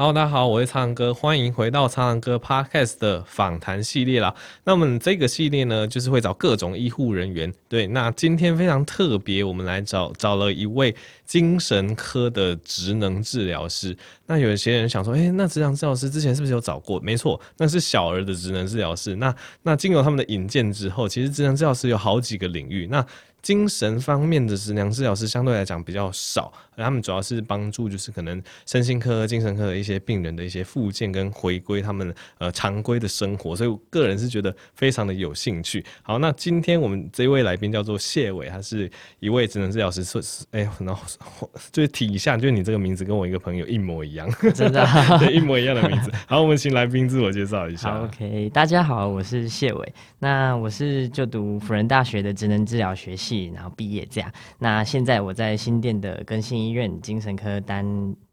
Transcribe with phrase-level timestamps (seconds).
[0.00, 4.34] Hello，大家好，我是苍蓝鸽，欢迎回到苍蓝鸽 Podcast 的访谈系列啦。
[4.64, 7.52] 那我们这个系列呢，就是会找各种医护人员。
[7.68, 10.96] 对，那今天非常特别，我们来找找了一位
[11.26, 13.94] 精神科的职能治疗师。
[14.24, 16.98] 那有些人想说，诶、那职能治疗师之前是不是有找过？
[17.00, 19.14] 没错，那是小儿的职能治疗师。
[19.16, 22.86] 那那经由他们的引荐之后，其实职能治疗师有好几个领域。
[22.90, 23.04] 那
[23.42, 35.84] 精神方面的职能治疗师相对来讲比较少，而他们主要是帮助就是可能身心科、精神科的一些病人的一些复健跟回归他们呃常规的生活，所以我个人是觉得非常的有兴趣。
[36.02, 38.90] 好，那今天我们这位来宾叫做谢伟，他是
[39.20, 46.10] 一位职能治疗师，说是哎，然后就是体相，就是你这个名字跟我一个朋友一模一样，真的、啊、 对，一模一样的名字。
[46.26, 47.90] 好，我们请来宾自我介绍一下。
[47.90, 53.29] 好，OK，大家好，我是谢伟，那我是就读辅仁大学的职能治疗学系。
[53.54, 57.84] 然后毕业这样，那现在我在新店的更新医院精神科担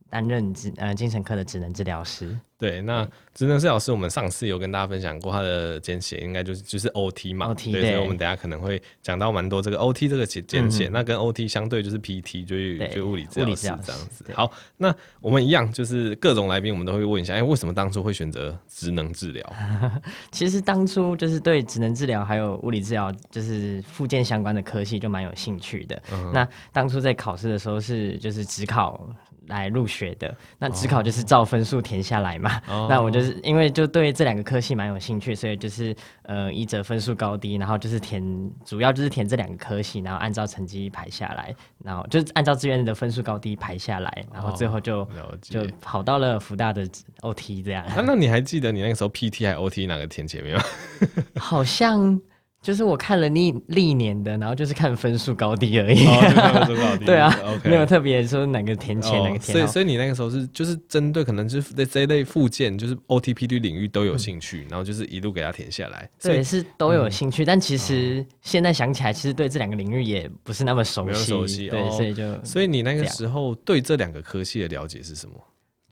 [0.09, 2.37] 担任职呃精神科的职能治疗师。
[2.59, 14.25] 对，那职能治疗师我们上次有跟大家分享过，他的简写应该就是就是 OT 嘛，OT 对，对，所以我们等下可能会讲到蛮多这个 OT 这个简简写，嗯、那跟 OT 相对就是 PT，就是就物理治疗师这样子。
[14.33, 14.91] 好，那
[15.21, 19.53] 我们一样就是各种来宾，我们都会问一下，哎，为什么当初会选择职能治疗？
[20.31, 26.01] 其实当初就是对职能治疗还有物理治疗，就是附件相关的科系就蛮有兴趣的。
[26.11, 29.07] 嗯、那当初在考试的时候是就是只考。
[29.47, 32.61] 来入学的，那指考就是照分数填下来嘛。
[32.67, 32.87] Oh.
[32.91, 38.23] 那我就是因为就对这两个科系蛮有兴趣，所以就是呃依着分数高低，然后就是填
[38.65, 45.07] 主要就是填这两个科系，然后按照成绩排下来，然后就是按照志愿的分数高低排下来，然后最后就、oh.
[45.41, 46.87] 就跑到了福大的
[47.21, 47.85] OT 这样。
[47.95, 50.63] 那那你还记得你那个时候 PT 还 OT 哪个填前面吗？
[51.39, 52.19] 好像。
[52.67, 56.05] 就是我看了历历年的，然后就是看分数高低而已。
[56.05, 57.69] 哦、 对啊，okay.
[57.69, 59.53] 没有特别说哪个填前、哦、哪个填后。
[59.53, 66.09] 所以，所以你那个时候是就是针对可能就是这这一类附件，就是 OTPD 领域都有兴趣、嗯，然后就是一路给它填下来。
[66.21, 71.23] 对，是都有兴趣、嗯，但其实现在想起来，其实对这两个领域也不是那么熟悉。
[71.23, 75.35] 熟悉，对，哦、所以就所以你那个时候对这两个科系的了解是什么？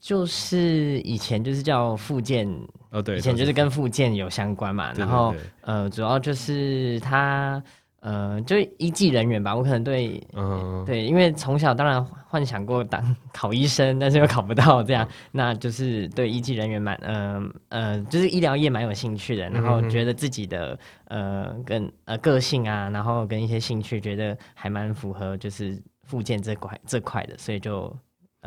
[0.01, 2.47] 就是以前就是叫复健，
[2.95, 7.61] 哦对，以前就是跟复健有相关嘛，然后呃主要就是他
[7.99, 20.79] 呃就医技人员吧，我可能对，嗯对，因为从小当然幻想过当 考医生，但是又考不到这样，嗯、那就是对医技人员蛮呃呃就是医疗业蛮有兴趣的，然后觉得自己的
[21.09, 27.93] 呃跟呃个性啊，然后跟一些兴趣觉得还蛮符合就是复健这块这块的，所以就。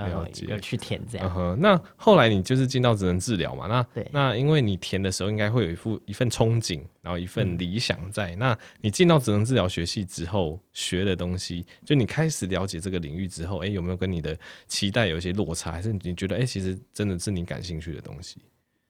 [0.07, 3.67] 有、嗯、有去填这样、嗯，那后来你就是进到职能治疗嘛？
[3.67, 8.35] 那对，那因为你填的时候应该会有一副一份憧憬，然后一份理想在。
[8.37, 15.73] 嗯、那你进到职能治疗学系之后学的东西，就你开始了解这个领域之后，哎、欸，有没有跟你的期待有一些落差？
[15.73, 18.43] 还是你觉得哎、欸，其实真的是你感兴趣的东西？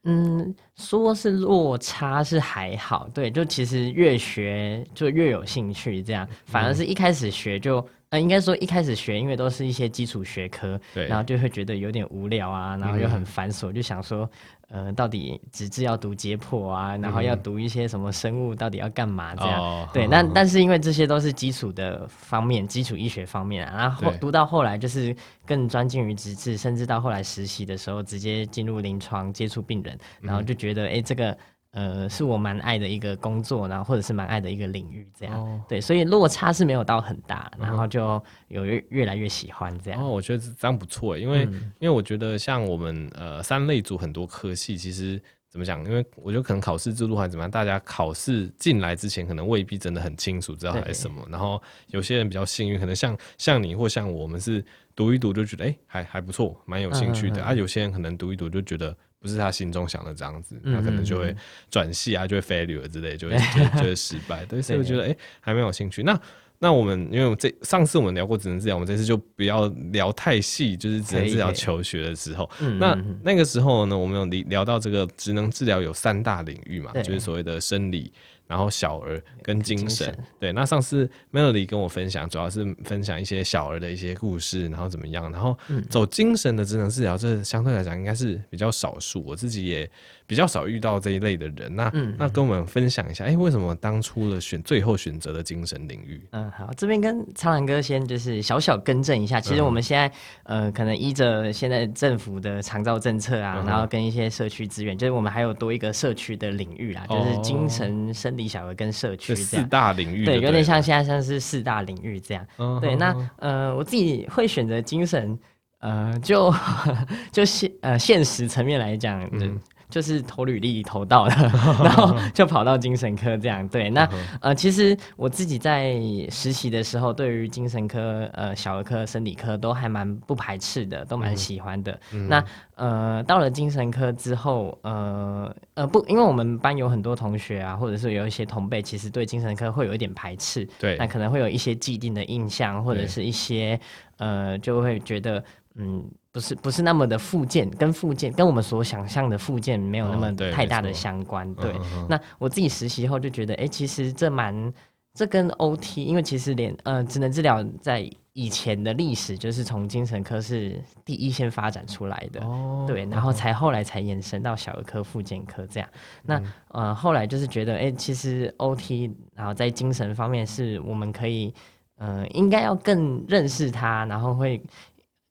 [0.08, 6.26] 嗯，说是落差是还好，对，就其实越学就越有兴趣，这样。
[6.46, 7.86] 反而是一开始学就。
[8.10, 14.26] 呃，应该说一开始学，因为都是一些基础学科，对，然后就会觉得有点无聊啊，然后又很繁琐，嗯，就想说，
[14.68, 19.60] 呃，到底纸质要读解剖啊，然后要读一些什么生物，到底要干嘛这样？
[19.60, 31.36] 哦，对，那但是因为这些都是基础的方面，基础医学方面啊，然后读到后来就是更专精于纸质，甚至到后来实习的时候，直接进入临床接触病人，然后就觉得，哎，嗯，欸，这个。
[31.72, 40.02] 呃，是我蛮爱的一个工作，然后或者是蛮爱的一个领域，这样、哦、对，所以落差是没有到很大，然后就有越越来越喜欢这样。
[40.02, 45.20] 哦，我觉得这样不错，因为、嗯、因为我觉得像我们呃三类组很多科系，其实
[45.50, 45.84] 怎么讲？
[45.84, 54.64] 因为我觉得可能考试制度还是怎么样，大家考试进来之前可能未必真的很清楚知道还是什么，然后有些人比较幸运，可能像像你或像我们是
[54.96, 58.96] 读一读就觉得哎、欸、还还不错，蛮有兴趣的、嗯、啊，有些人可能读一读就觉得。
[59.20, 61.34] 不是他心中想的这样子，他可能就会
[61.70, 63.36] 转系啊，就会 failure 之类，就会
[63.76, 64.44] 就会失败。
[64.46, 66.02] 对，所以我觉得哎、欸，还蛮有兴趣。
[66.02, 66.20] 那
[66.60, 72.48] 那我们因为这上次我们聊过职能治疗，我们这次就不要聊太细，就是职能治疗求学的时候。
[72.78, 78.12] 那那个时候呢，我们有聊聊到这个职能治疗有三大领域嘛，就是所谓的生理。
[78.48, 85.56] 然后小儿跟精神，精神，对，那上次 Melody 跟我分享，主要是分享一些小儿的一些故事，然后怎么样，然后
[85.90, 89.88] 走精神的职能治疗，这相对来讲应该是比较少数，我自己也
[90.26, 91.76] 比较少遇到这一类的人。
[91.76, 96.18] 那那跟我们分享一下，哎，为什么当初的选最后选择的精神领域？
[96.30, 100.08] 嗯，好，这边跟苍兰哥先就是小小更正一下，其实我们现在、
[100.44, 108.37] 嗯、呃，可能依着现在政府的长照政策啊、嗯，然后跟一些社区资源，就是我们还有多一个社区的领域啦，哦、就是精神生。
[108.38, 112.46] 理小儿跟社区四大领域，对，有点像现在像是四大领域这样。
[112.56, 115.38] 嗯、对，那呃，我自己会选择精神，
[115.80, 116.50] 呃，就
[117.30, 119.60] 就现呃现实层面来讲，嗯。
[119.88, 121.34] 就是投履历投到了，
[121.82, 123.66] 然后就跑到精神科这样。
[123.68, 124.08] 对，那
[124.40, 125.94] 呃，其实我自己在
[126.30, 131.98] 实习的时候，对于精神科、呃小儿科、生理科都还蛮不排斥的，都蛮喜欢的。
[132.12, 132.44] 嗯、那
[132.76, 140.68] 呃，到了精神科之后，呃呃不，因为我们班有很多同学啊，或者是有一些同辈，其实对精神科会有一点排斥。
[140.78, 143.80] 对，那可能会有一些既定的印象，或者是一些
[144.18, 145.42] 呃，就会觉得
[145.76, 146.04] 嗯。
[146.38, 151.50] 不是不是那么的复健，跟复健跟我们所想象的复健没有那么太大的相关。
[151.50, 154.72] 哦、对，对嗯、那我自己实习后就觉得，哎、欸，其实这蛮
[155.14, 165.88] 这跟 OT，因为其实连呃职能治疗在以前的历史就是从精神科是第一线发展出来的，哦、对，然后才后来才延伸到小儿科、复健科这样。
[166.22, 171.52] 那呃后来就是觉得，哎、欸，其实 OT 然后在精神方面是我们可以
[171.96, 174.62] 呃应该要更认识它，然后会。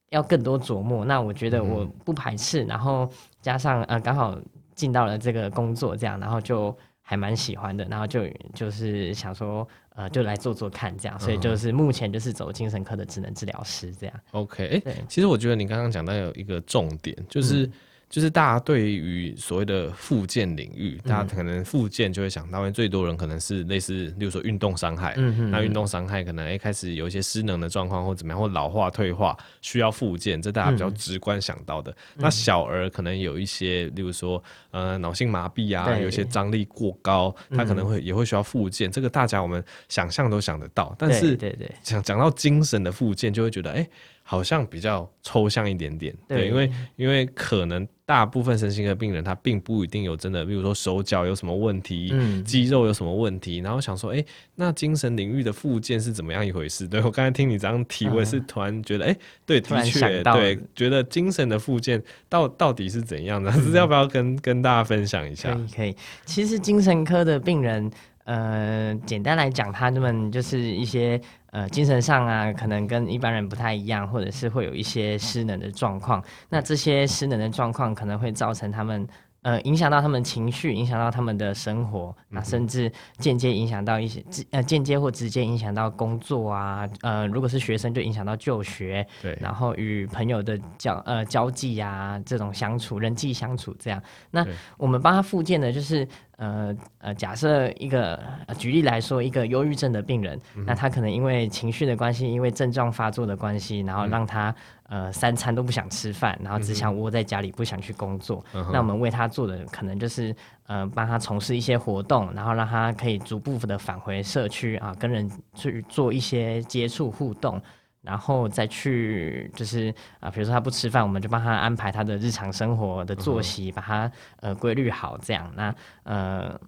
[0.09, 3.09] 要更多琢磨，那我觉得我不排斥，嗯、然后
[3.42, 4.38] 加上呃刚好
[4.75, 14.15] 进到了这个工作，这样，然后就还蛮喜欢的，然后就就是想说呃就来做做看这样，所以就是目前就是走精神科的职能治疗师这样。
[14.31, 17.65] OK，哎，其实我觉得你刚刚讲到有一个重点就是。
[17.65, 17.74] 嗯
[18.09, 25.13] 就是大家对于所谓的复健领域，大家可能复健就会想到，最多人可能是类似，例如说运动伤害，
[25.51, 31.92] 那运动伤害可能一开始有一些失能的状况或怎么样，或老化退化需要复健，这大家比较直观想到的。
[31.92, 40.95] 嗯、那小儿可能有一些，例如说呃脑性麻痹啊，有一些张力过高，他可能会也会需要复健，这个大家我们想象都想得到。
[40.98, 41.69] 但是对对。
[41.83, 43.77] 讲讲到精神的复健，就会觉得哎。
[43.77, 43.89] 欸
[44.30, 54.25] 好像比较抽象一点点，对，对，因为因为可能大部分身心科病人他并不一定有真的，比如说手脚有什么问题，嗯，肌肉有什么问题，然后想说，哎、欸，
[54.56, 56.88] 那精神领域的复健是怎么样一回事？
[56.88, 63.51] 对，我刚才听你这样提，我也是突然觉得，哎、欸，对，的确，对，觉得精神的复健到到底是怎样的？
[63.51, 65.54] 是要不要跟跟大家分享一下？
[65.54, 65.95] 可以，可以。
[66.24, 67.92] 其实精神科的病人。
[68.27, 71.19] 呃，简单来讲，他们就是一些
[71.51, 76.21] 呃精神上啊，可能跟一般人不太一样，或者是会有一些失能的状况。
[76.50, 79.07] 那这些失能的状况可能会造成他们。
[79.44, 84.21] 呃，影响到他们情绪，影响到他们的生活，那、甚至间接影响到一些，
[84.51, 94.03] 呃，间接或直接影响到工作啊，呃，如果是学生就影响到就学，对，然后与朋友的交呃交际啊，这种相处，人际相处这样。
[94.31, 94.45] 那
[94.75, 96.06] 我们帮他复健的，就是
[96.38, 98.16] 呃呃，假设一个、
[98.48, 104.50] 呃、举例来说，一个忧郁症的病人，嗯、那他可能因为情绪的关系，因为症状发作的关系，然后让他。
[104.50, 104.56] 嗯
[104.88, 108.42] 呃，三餐都不想吃饭，然后只想窝在家里，不想去工作。
[108.54, 110.34] 嗯、那我们为他做的可能就是，
[110.66, 117.62] 呃，帮他从事一些活动，然后让他可以逐步的返回社区啊，跟人去做一些接触互动，
[118.07, 126.59] 然后再去就是啊，比如说他不吃饭，我们就帮他安排他的日常生活的作息，嗯、把他呃规律好，这样那呃。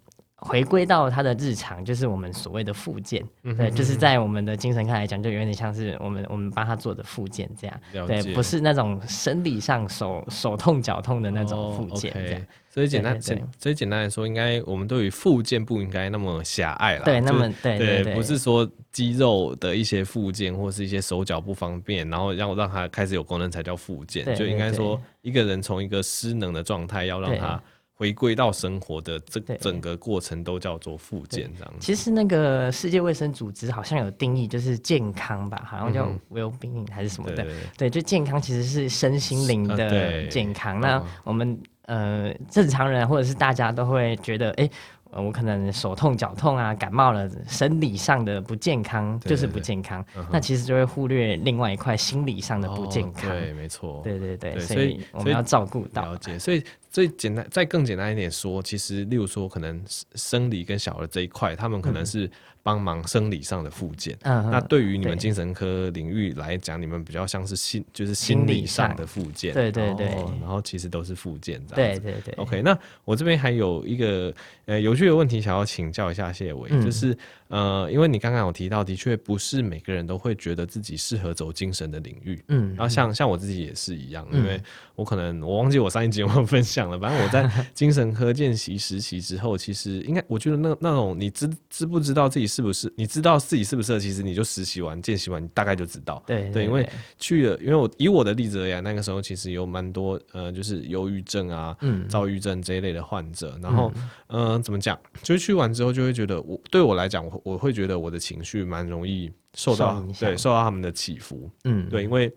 [0.42, 12.42] 回归到他的日常，就是我们所谓的复健，嗯、对，就是在我们的精神科来讲，就有点像是我们我们帮他做的复健这样，对，不是那种生理上手手痛脚痛的那种复健这样。
[12.42, 17.04] 哦 okay 所以简单，简所以简单来说，应该我们对于复健不应该那么狭隘了。
[17.04, 24.24] 对，那么对对对，不是说肌肉的一些复健，或是一些手脚不方便，然后让让他开始有功能才叫复健。
[24.36, 27.62] 就应该说，一个人从一个失能的状态，要让他。
[28.00, 31.74] 回归到生活的这整个过程都叫做复健，这样。
[31.82, 37.44] 其实那个世界卫生组织好像有定义，就是健康吧，好像叫 well-being 还是什么的。
[37.44, 40.78] 对，对，对，就健康其实是身心灵的健康。
[40.78, 44.70] 啊、那我们呃正常人或者是大家都会觉得，哎、
[45.12, 53.30] 我可能手痛脚痛啊，感冒了，生理上的不健康就是不健康，对对对，那其实就会忽略另外一块心理上的不健康。
[53.30, 54.00] 哦、对，没错。
[54.06, 56.14] 对对对，对所以我们要照顾到。
[56.14, 59.82] 了解，所以最简单，再更简单一点说，其实例如说，可能
[60.16, 62.30] 生理跟小儿这一块，他们可能是。
[62.62, 70.08] 帮忙生理上的复健，嗯、那对于你们精神科领域来讲，你们比较像是心，就是心理上的复健，对对对，
[70.42, 72.34] 然后其实都是复健这样子，对对对。
[72.36, 74.32] OK，那我这边还有一个
[74.66, 77.18] 呃有趣的问题想要请教一下谢伟，嗯、就是。
[77.50, 82.40] 呃，因为你刚刚有提到，的确不是每个人都会觉得自己适合走精神的领域。
[82.48, 84.62] 嗯，然后像像我自己也是一样，因为
[84.96, 96.22] 我可能我忘记我上一集有没有 分享了，反正我在 精神科见习实习之后，其实应该我觉得那那种你知知不知道自己是不是，你知道自己是不适合，其实你就实习完见习完，你大概就知道。
[96.28, 96.88] 对对，因为
[97.18, 101.76] 去了，因为我以我的例子而言，那个时候其实有蛮多呃，就是忧郁症啊、
[102.08, 103.92] 躁郁症这一类的患者，然后
[104.28, 107.39] 嗯、呃，怎么讲，就是去完之后就会觉得我对我来讲我。
[107.44, 112.32] 我会觉得我的情绪蛮容易受到对受到他们的起伏，嗯，对，因为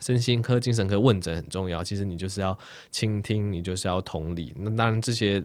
[0.00, 2.58] 身心科、精神科问诊很重要，其实你就是要
[2.90, 4.52] 倾听，你就是要同理。
[4.56, 5.42] 那当然这些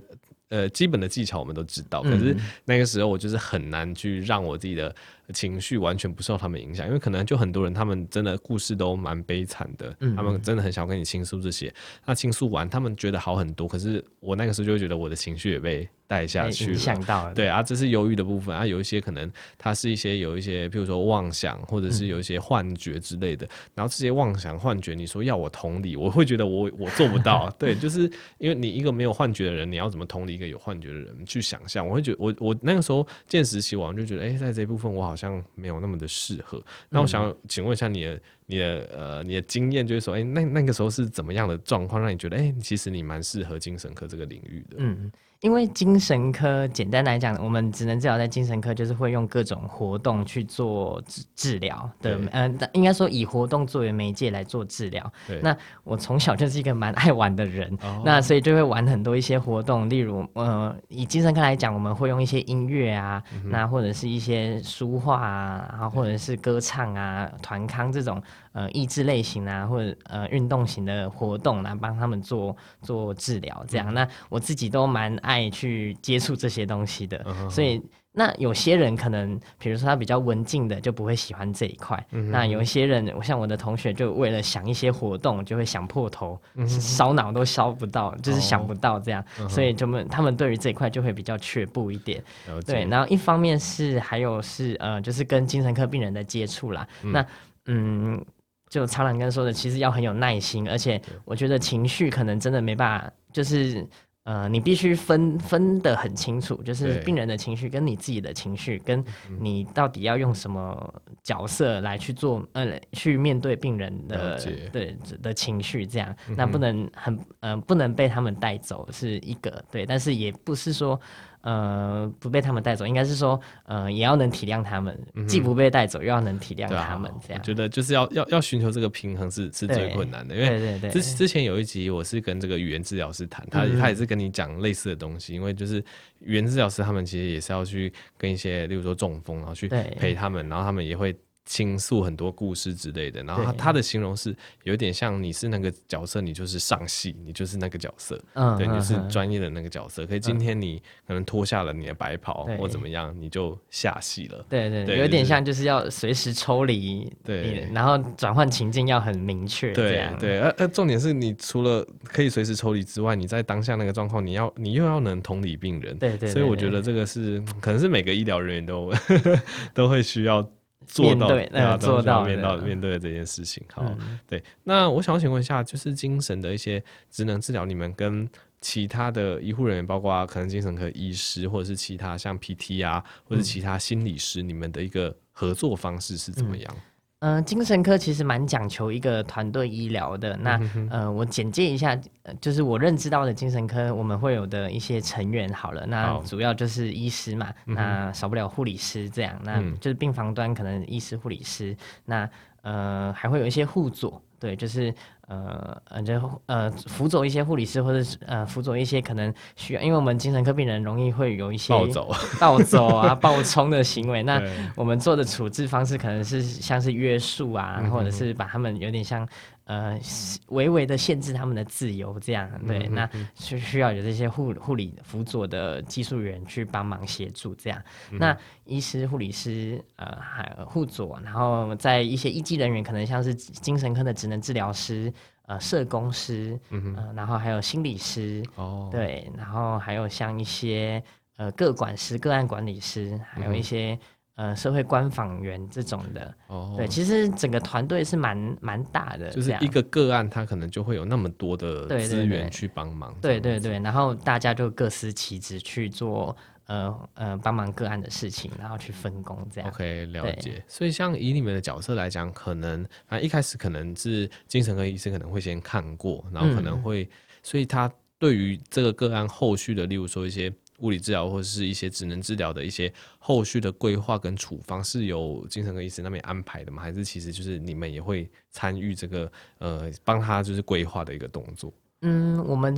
[0.50, 4.94] 呃基本的技巧我们都知道，可是那个时候我就是很难去让我自己的
[5.34, 11.74] 情绪完全不受他们影响，因为可能就很多人他们真的故事都蛮悲惨的，他们真的很想跟你倾诉这些。
[12.06, 15.88] 那倾诉完，他们觉得好很多，可是我那个时候就会觉得我的情绪也被。
[16.10, 18.66] 带下去了，到了对啊，这是忧郁的部分啊。
[18.66, 23.46] 有一些可能它是一些有一些，譬如说妄想，或者是有一些幻觉之类的。
[23.46, 27.48] 嗯、然后这些妄想幻觉，你说要我同理，我会觉得我我做不到。
[27.60, 31.88] 对，就是因为你一个没有幻觉的人，你要怎么同理一个有幻觉的人去想象？
[31.88, 36.64] 我会觉得我我那个时候见识起我，就觉得哎、欸，在这一部分我好像没有那么的适合。
[36.90, 44.78] 那我想请问一下你的你的呃你的经验，就是说，哎、欸，那那个时候是怎么样的状况，让你觉得哎、欸，其实你蛮适合精神科这个领域的？
[44.80, 45.12] 嗯。
[45.42, 55.12] 因为精神科简单来讲，我们只能治疗在精神科就是会用各种活动去做治治疗的，嗯、呃，应该说以活动作为媒介来做治疗。
[55.42, 55.56] 那
[55.86, 68.22] 我从小就是一个蛮爱玩的人，哦、那所以就会玩很多一些活动，例如，呃，以精神科来讲，我们会用一些音乐啊，嗯、那或者是一些书画啊，然后或者是歌唱啊、团康这种。
[68.52, 73.92] 呃，益智类型啊，或者呃运动型的活动来帮他们做做治疗，这样。
[73.92, 77.80] 嗯、那我自己都蛮爱去接触这些东西的，嗯、所以
[78.12, 82.04] 那有些人可能，比如说他比较文静的，就不会喜欢这一块。
[82.12, 86.38] 嗯、那有一些人，我像我的同学，就为了想一些活动，就会想破头，
[86.68, 89.24] 烧脑、嗯、都烧不到，就是想不到这样。
[89.40, 92.22] 哦、所以他们他们对于这一块就会比较却步一点。
[92.66, 96.88] 对，然后一方面是还有是呃，就是跟精神科病人的接触啦。
[97.04, 97.26] 嗯那
[97.68, 98.26] 嗯。
[98.70, 103.84] 就苍兰根说的，其实要很有耐心，而且我觉得情绪可能真的没办法，就是
[104.26, 109.04] 呃，你必须分分得很清楚，就是病人的情绪跟你自己的情绪，跟
[109.40, 114.40] 你到底要用什么角色来去做，呃，去面对病人的
[114.72, 121.00] 对的情绪，这样，那不能很呃不能被他们带走是一个对，但是也不是说。
[121.42, 127.42] 呃，不被他们带走，应该是说，呃，也要能体谅他们，嗯、既不被带走，又要能体谅他们，这样。
[127.42, 135.84] 我觉得就是要要要寻求这个平衡是是最困难的，因为对对对之之前有一集我是跟这个语言治疗师谈，他、他也是跟你讲类似的东西，因为就是
[136.20, 141.16] 语言治疗师他们其实也是要去跟一些，例如说中风，然后去陪他们，然后他们也会。
[141.50, 150.06] 倾诉很多故事之类的，然后他他的形容是有点像你是那个角色，你就是上戏，你就是那个角色，嗯，对，你是专业的那个角色。
[150.06, 154.46] 可以今天你可能脱下了你的白袍或怎么样，你就下戏了。
[154.48, 159.74] 对对，有点像就是要随时抽离，对，然后转换情境要很明确。
[159.74, 165.98] 对对，呃呃，重点是你除了可以随时抽离之外，你在当下那个状况，你要你又要能同理病人。
[165.98, 168.94] 对对，所以我觉得这个是 可能是每个医疗人员都
[169.74, 170.48] 都会需要。
[170.90, 173.64] 做到，对啊，做到面到面对的这件事情。
[173.72, 174.44] 好，嗯、对。
[174.64, 178.28] 那我想请问一下，就是精神的一些职能治疗，你们跟
[178.60, 186.68] 其他的医护人员，包括可能精神科医师，或者是其他像 PT 啊，或者其他心理师，嗯、你们的一个合作方式是怎么样？
[186.76, 186.82] 嗯
[187.20, 190.38] 嗯、呃，精神科其实蛮讲求一个团队医疗的。
[190.38, 190.60] 那
[190.90, 192.00] 呃，我简介一下，
[192.40, 195.86] 就是我认知到的精神科我们会有的一些成员好了。
[195.86, 202.30] 那主要就是医师嘛，嗯、那少不了护理师这样，那就是病房端可能医师、护理师，那
[202.62, 204.94] 呃还会有一些护佐，对，就是。
[205.30, 214.42] 呃呃，就呃辅佐一些护理师，或者是呃辅佐一些可能需要，因为我们精神科病人容易会有一些暴走、暴走啊、暴冲的行为， 那
[214.76, 219.28] 我们做的处置方式可能是像是约束啊，或者是把他们有点像。
[219.70, 220.00] 呃，
[220.48, 227.80] 微微的限制他们的自由，这样对，嗯、那需需要有这些护护理辅佐的技术员去帮忙协助，这样。
[228.10, 228.36] 那
[228.66, 235.14] 医师、护理师，呃，还有护佐，然后在一些医技人员，可能像是精神科的职能治疗师，
[235.46, 241.04] 呃，社工师，嗯然后还有心理师，哦，对，然后还有像一些
[241.38, 244.00] 呃个管师、个案管理师，还有一些。
[244.40, 256.34] 嗯呃，社会官访员这种的，哦，对，其实整个团队是蛮蛮大的，就是一个个案，他可能就会有那么多的资源去帮忙，对对对，然后大家就各司其职去做，
[256.68, 259.70] 呃呃，帮忙个案的事情，然后去分工这样。
[259.70, 260.64] OK，了解。
[260.70, 267.10] 所以像以你们的角色来讲，可能啊一开始可能是精神科医生可能会先看过，然后可能会，嗯、
[267.44, 270.50] 所以他对于这个个案后续的，例如说一些。
[270.80, 276.82] 物理治疗或者是一些职能治疗的一些后续的规划跟处方是由精神科医师那边安排的吗？
[276.82, 281.74] 还是其实就是你们也会参与这个呃帮他就是规划的一个动作？
[282.02, 282.76] 嗯，我们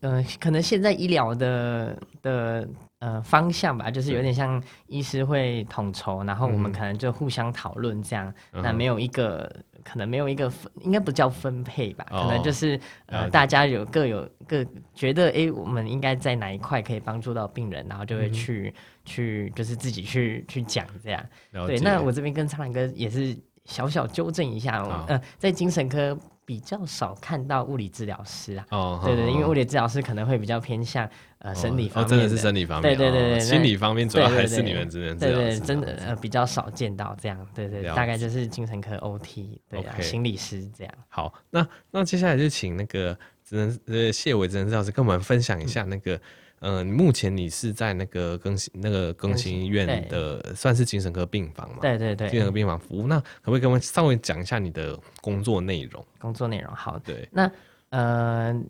[0.00, 9.50] 呃可能现在医疗的的呃方向吧，就是有点像医师会统筹，然后我们可能就互相讨论这样，嗯、那没有一个。
[9.88, 14.62] 可能没有一个分，应该不叫分配吧，哦、可能就是呃大家有各有各
[14.94, 21.24] 觉得，哎、欸，我们应该在哪一块可以帮助到病人，然后就会去、嗯、去就是自己去去讲这样。
[21.66, 26.18] 对，那我这边跟苍兰哥也是小小纠正一下，哦、呃，在精神科。
[26.48, 31.06] 比较少看到物理治疗师啊，哦，对对，因为物理治疗师可能会比较偏向
[31.40, 40.94] 呃生理方面，真的是生理方面，对对对对，心理方面主要还是你们这边，对对，真的呃比较少见到这样，对对，大概就是精神科 OT，对啊，心理师这样。
[41.10, 43.12] 好，那那接下来就请那个
[43.44, 46.14] 职能呃谢伟职能治疗师跟我们分享一下那个。
[46.14, 46.20] 嗯、
[46.60, 51.76] 呃，目前你是在那个更新那个更新医院的，算是精神科病房嘛？
[51.80, 53.06] 对对对，精神科病房服务。
[53.06, 56.04] 那可不可以跟我们稍微讲一下你的工作内容？
[56.18, 57.28] 工作内容好，对。
[57.30, 57.48] 那
[57.90, 58.60] 呃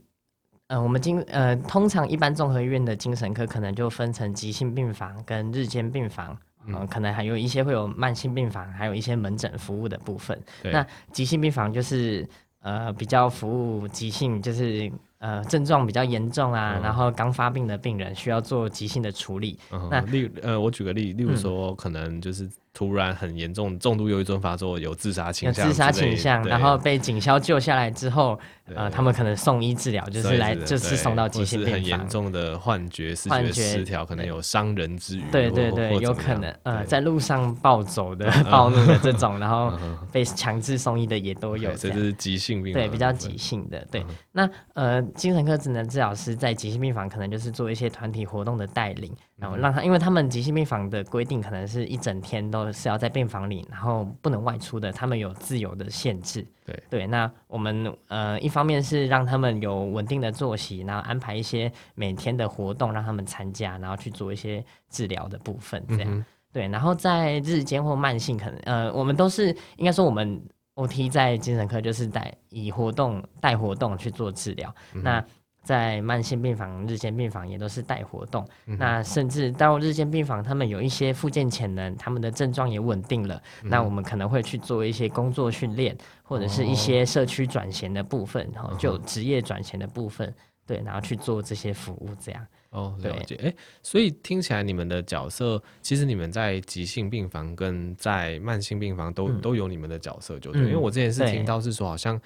[0.66, 10.38] 呃，我们精呃通常一般综合医院的精神科可能就分成急性病房跟日间病房，嗯、呃，可能还有一些会有慢性病房，还有一些门诊服务的部分。
[10.62, 12.28] 那急性病房就是
[12.60, 14.92] 呃比较服务急性，就是。
[15.18, 19.58] 呃，症状比较严重啊，嗯、然后刚发病的病人需要做急性的处理。
[19.70, 22.48] 嗯、那例呃，我举个例，例如说，可能就是。
[22.78, 28.38] 突然很严重，重度忧郁症发作，有自杀倾向，有自杀倾向，然后被警消救下来之后，
[28.72, 31.74] 呃，他们可能送医治疗，就是来就是送到急性病房。
[31.74, 35.22] 很严重的幻觉、视觉失调，可能有伤人之余。
[35.32, 39.76] 对对对，有可能，呃，在路上暴走的、 暴怒的这种，然后
[40.12, 41.74] 被强制送医的也都有。
[41.74, 43.84] 这是急性病，对，比较急性的。
[43.90, 49.12] 对，那呃，精神科职能治疗师在急性病房可能就是做一些团体活动的带领。
[49.40, 56.44] 然后让他，因为他们急性病房的规定可能是一整天都是要在病房里，然后不能外出的，他们有自由的限制。
[56.66, 66.06] 对对，那我们呃一方面是让他们有稳定的作息，然后安排一些每天的活动让他们参加，然后去做一些治疗的部分，这样。
[66.06, 70.42] 嗯、对，然后在日间或慢性，可能呃我们都是应该说我们
[70.74, 75.24] OT 在精神科就是带以活动带活动去做治疗，嗯、那。
[75.68, 90.34] 在慢性病房、日间病房也都是带活动，嗯、那甚至到日间病房，他们有一些复健潜能，他们的症状也稳定了，嗯、那我们可能会去做一些工作训练，或者是一些社区转衔的部分，然后、哦、就职业转衔的部分，
[90.66, 92.46] 对，然后去做这些服务，这样。
[92.70, 93.38] 哦，了解。
[93.44, 100.62] 哎，所以听起来你们的角色，其实你们在急性病房跟在慢性病房都、嗯、都有你们的角色，就对。
[100.62, 102.18] 嗯、因为我之前是听到是说，好像。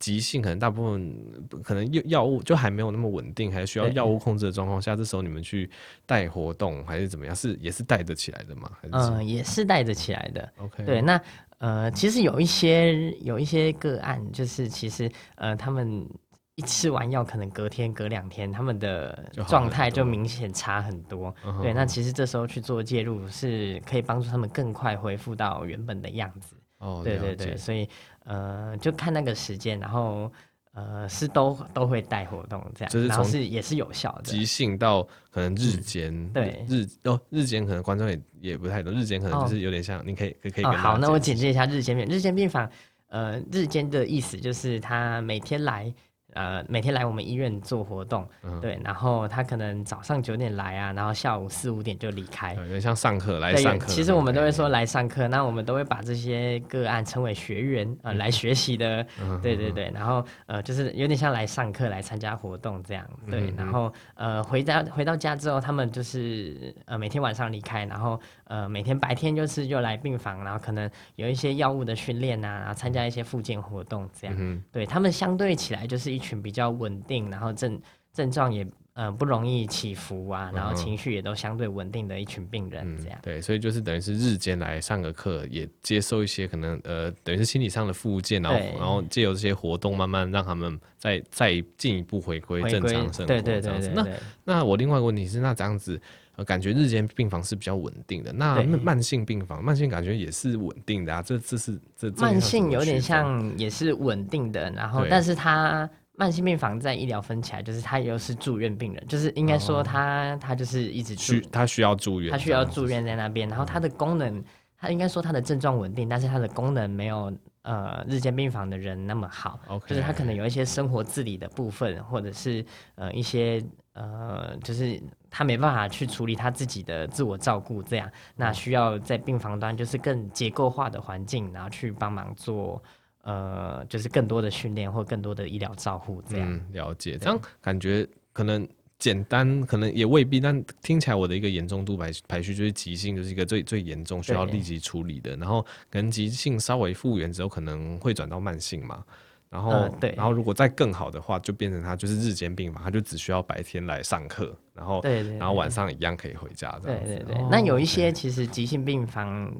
[0.00, 5.70] 急性可能大部分可能药药物就还没有那么稳定，还需要药物控制的状况下，这时候你们去
[6.06, 7.36] 带活动还是怎么样？
[7.36, 8.72] 是也是带得起来的吗？
[8.80, 10.52] 嗯、呃，也是带得起来的。
[10.56, 11.20] OK，对，那
[11.58, 16.08] 呃，其实有一些有一些个案，就是其实呃，他们
[16.54, 21.30] 一吃完药，可能隔天隔两天，他们的状态就明显差很多。
[21.42, 26.56] 很对，那其实这时候去做介入，是可以帮助他们更快恢复到原本的样子。
[26.78, 27.86] 哦，对对对，所以。
[28.30, 30.30] 呃，就看那个时间，然后
[30.72, 34.22] 呃，是都都会带活动这样，就是从是也是有效的。
[34.22, 34.44] 即。
[34.44, 40.72] 兴到可能日间、嗯，对日哦日间可能观众也也不太懂，日间可能就是有点像，哦、你可以可以可以、哦。
[40.72, 42.70] 好，那我简介一下日间病日间病房，
[43.08, 45.92] 呃，日间的意思就是他每天来。
[46.34, 53.86] 呃，每天来我们医院做活动，嗯、对，然后他可能早上九点来啊，然后下午四五点就离开，有点像上课来上课。
[53.86, 76.20] 其实我们都会说来上课，那我们都会把这些个案称为学员，呃，来学习的，嗯、对对对，然后呃，就是有点像来上课来参加活动这样，对，嗯、然后呃，回家回到家之后，他们就是呃每天晚上离开，然后呃每天白天就是就来病房，然后可能有一些药物的训练啊，然后参加一些复健活动这样，嗯、对他们相对起来就是一。
[76.20, 77.80] 群比较稳定，然后症
[78.12, 94.06] 症状也呃不容易起伏啊，然后情绪也都相对稳定的一群病人，这样、嗯、对，所以就是等于是日间来上个课，也接受一些可能呃等于是心理上的复健，然后然后借由这些活动，慢慢让他们再再进一步回归正常生活，对对对，对，对，对那
[94.44, 95.98] 那我另外一个问题是，那这样子
[96.40, 105.88] 呃感觉日间病房是比较稳定的，那慢性病房，慢性感觉也是稳定的啊，这这是这慢性有点像也是稳定的，然后但是它。
[106.16, 114.44] 慢性病房在医疗分起来，就是他又是住院病人，就是应该说他、哦、他就是一直需他需要住院，他需要住院在那边，然后他的功能，
[114.76, 119.88] 他应该说他的症状稳定，但是他的功能没有呃日间病房的人那么好，Okay.
[119.88, 122.62] 就是他可能有一些生活自理的部分，或者是
[122.96, 132.82] 呃一些呃就是他没办法去处理他自己的自我照顾，这样那需要在病房端就是更结构化的环境，然后去帮忙做
[133.22, 133.84] 呃。
[133.88, 137.16] 就是更多的训练或更多的医疗照护，这样、嗯、了解。
[137.18, 138.66] 这样感觉可能
[138.98, 145.36] 简单，可能也未必，但听起来我的一个严重度排排序就是急性，就是一个最最严重需要立即处理的。
[145.36, 149.02] 然后可能急性稍微复原之后，可能会转到慢性嘛。
[149.50, 156.70] 然后，呃、对，然后如果再更好的话，就变成他就是日间病房，他就只需要白天来上课，然后对，然后晚上一样可以回家。
[156.82, 157.36] 对对对。
[157.50, 159.52] 那有一些其实急性病房。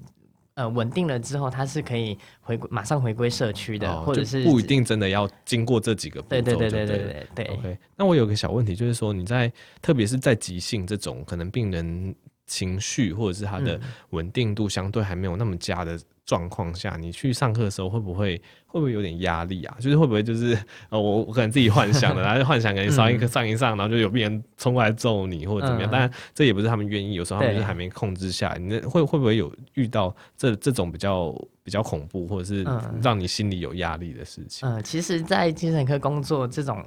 [0.55, 6.43] 呃，稳定了之后，他是可以回归，马上回归社区的，哦、或者是不一定真的要经过这几个步骤。
[6.43, 7.45] 对对对对对对对。
[7.55, 9.51] OK，那我有个小问题，就是说你在
[9.81, 12.15] 特别是在急性这种可能病人
[12.51, 15.99] 情绪或者是他的稳定度相对还没有那么佳的。
[16.27, 19.77] 状况下，你去上课的时候会不会会不会有点压力啊？
[19.81, 20.57] 就是会不会就是
[20.89, 25.91] 呃，我我可能自己幻想的， 然后就幻想给你上一课上一上，然后就有病人冲过来揍你或者怎么样？
[25.91, 28.59] 当然、嗯、这也不是他们愿意，有时候他们就是还没控制下来。
[28.59, 31.35] 你那会会不会有遇到这这种比较
[31.65, 32.65] 比较恐怖或者是
[33.03, 34.69] 让你心里有压力的事情？
[34.69, 36.81] 嗯，嗯，其实，在精神科工作，这种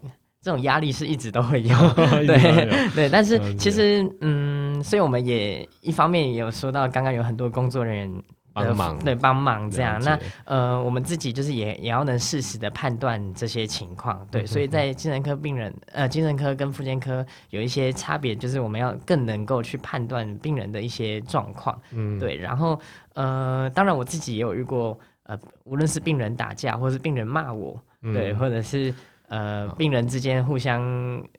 [0.44, 1.76] 这种压力是一直都会有，
[2.28, 3.10] 对对。
[3.10, 8.24] 但是其实嗯，所以我们也一方面也有说到，刚刚有很多工作人员。
[8.56, 10.00] 帮忙对，帮忙这样。
[10.04, 14.46] 那呃，我们自己就是也也要能适时的判断这些情况，对。
[14.46, 22.38] 所以在精神科病人，呃，精神科跟复健科有一些差别，就是我们要更能够去判断病人的一些状况，嗯，对。
[22.38, 22.80] 然后
[23.16, 28.94] 呃，当然我自己也有遇过，呃，无论是病人打架，或是病人骂我，对，或者是。
[29.34, 30.80] 呃，病人之间互相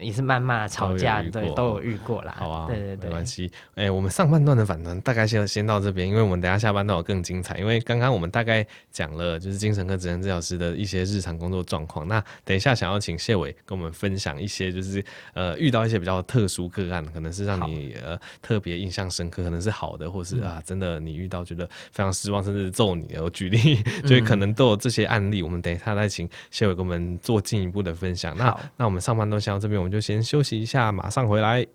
[0.00, 2.34] 也是谩骂、吵架，对，都有遇过啦。
[2.36, 3.48] 好啊，对对对，没关系。
[3.76, 7.56] 哎、欸，我们上半段的访谈大概先先到这边，因为我们等下下半段有更精彩。
[7.56, 12.08] 因为刚刚我们大概讲了就是精神科职能治疗师的一些日常工作状况。
[12.08, 15.04] 那等一下想要请谢伟跟我们分享一些，就是
[15.34, 23.14] 呃遇到一些比较特殊个案，可能是让你呃特别印象深刻，可能是好的，或是啊真的你遇到觉得非常失望，甚至揍你。
[23.22, 25.44] 我举例， 所以可能都有这些案例。
[25.44, 31.66] 我们等一下再请谢伟跟我们做进一步的分享，那那我们上半段先到这边，我们就先休息一下，马上回来。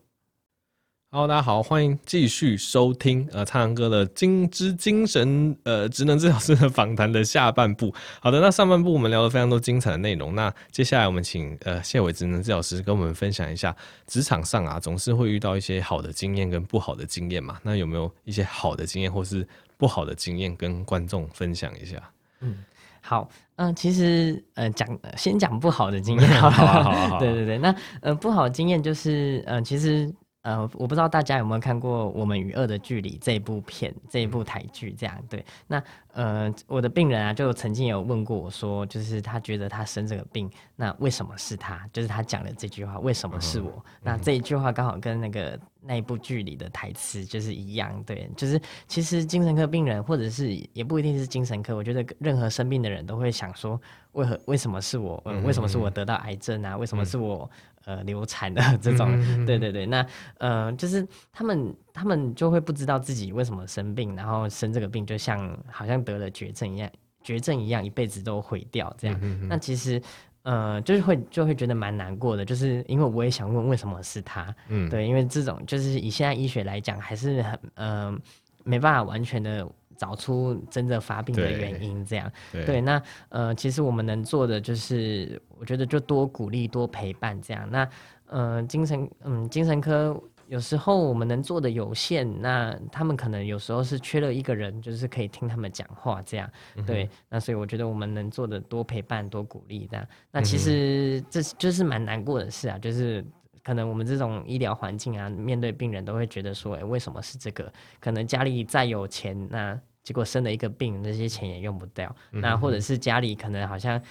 [1.12, 7.92] Hello，大家好，欢迎继续收听呃，苍蓝鸽的精之精神呃职能治疗师的访谈的下半部。
[8.20, 21.96] 好的，那上半部我们聊了非常多精彩的内容，那接下来我们请呃谢伟职能治疗师跟我们分享一下职场上啊，总是会遇到一些好的经验跟不好的经验嘛，那有没有一些好的经验或是不好的经验跟观众分享一下？
[22.42, 22.64] 嗯。
[23.10, 30.14] 好，嗯、呃，其实，呃，讲先讲不好的经验， 好好好，好， 好，对对对，那，呃，不好的经验就是，呃，其实。
[30.50, 35.46] 呃，我不知道大家有没有看过《我们与恶的距离》这一部片，这一部台剧，这样对。
[35.68, 35.80] 那
[36.14, 41.88] 呃，我的病人啊，就曾经有问过我说，就是他觉得他生这个病，那为什么是他？
[41.94, 43.70] 就是他讲的这句话，为什么是我？
[43.70, 53.80] 嗯、那这一句话刚好跟那个那一部剧里的台词就是一样，对，就是其实精神科病人，或者是也不一定是精神科，我觉得任何生病的人都会想说，
[54.14, 55.22] 为何为什么是我？
[55.26, 56.76] 呃，为什么是我得到癌症啊？
[56.76, 57.50] 为什么是我？
[57.86, 59.10] 呃，流产的 这种，
[59.46, 60.06] 对对对，那
[60.38, 66.90] 呃，就是他们他们就会不知道自己为什么生病，然后生这个病就像好像得了绝症一样，
[67.24, 69.48] 绝症一样，一辈子都毁掉这样。
[69.48, 70.02] 那其实
[70.44, 78.18] 呃，就是会就会觉得蛮难过的，就是因为我也想问为什么是他，嗯，对，因为这种就是以现在医学来讲，还是很呃
[78.64, 79.68] 没办法完全的。
[80.00, 82.82] 找出真正发病的原因，这样对，对。
[82.82, 87.70] 那呃，其实我们能做的就是，我觉得就多鼓励、多陪伴这样。
[87.70, 87.90] 那
[88.28, 96.50] 呃，精神嗯，精神科有时候我们能做的有限，那他们可能有时候是缺了一个人，就是可以听他们讲话这样。
[96.86, 97.10] 对。
[97.28, 100.08] 那所以我觉得我们能做的多陪伴、多鼓励这样。
[100.32, 103.22] 那其实这就是蛮难过的事啊，就是。
[103.62, 107.72] 可能我们这种医疗环境啊，面对病人都会觉得说，哎，为什么是这个？
[108.00, 112.16] 可能家里再有钱，那结果生了一个病，那些钱也用不掉。
[112.32, 114.02] 嗯、那或者是家里可能好像，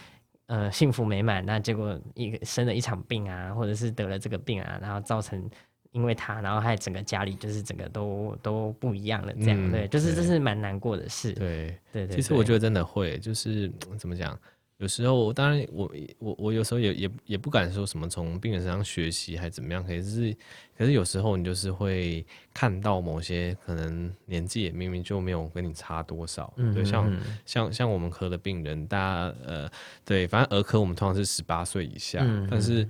[0.46, 5.50] 呃，幸福美满，那结果一个生了一场病啊，或者是得了这个病啊，然后造成
[5.90, 11.32] 因为他，然后还整个家里就是整个都都不一样了，这样、嗯、对，就是这是蛮难过的事。
[11.32, 14.38] 对对对，其实我觉得真的会，就是怎么讲？
[14.78, 20.34] 有时候，当然我，我我我有时候也也也不敢说什么从病人身上学习还怎么样，可是
[20.76, 29.70] 可是有时候你就是会看到某些可能年纪也明明就没有跟你差多少，嗯、对，像像像我们科的病人，大家呃，
[30.04, 32.88] 对，反正儿科我们通常是十八岁以下，嗯、但是。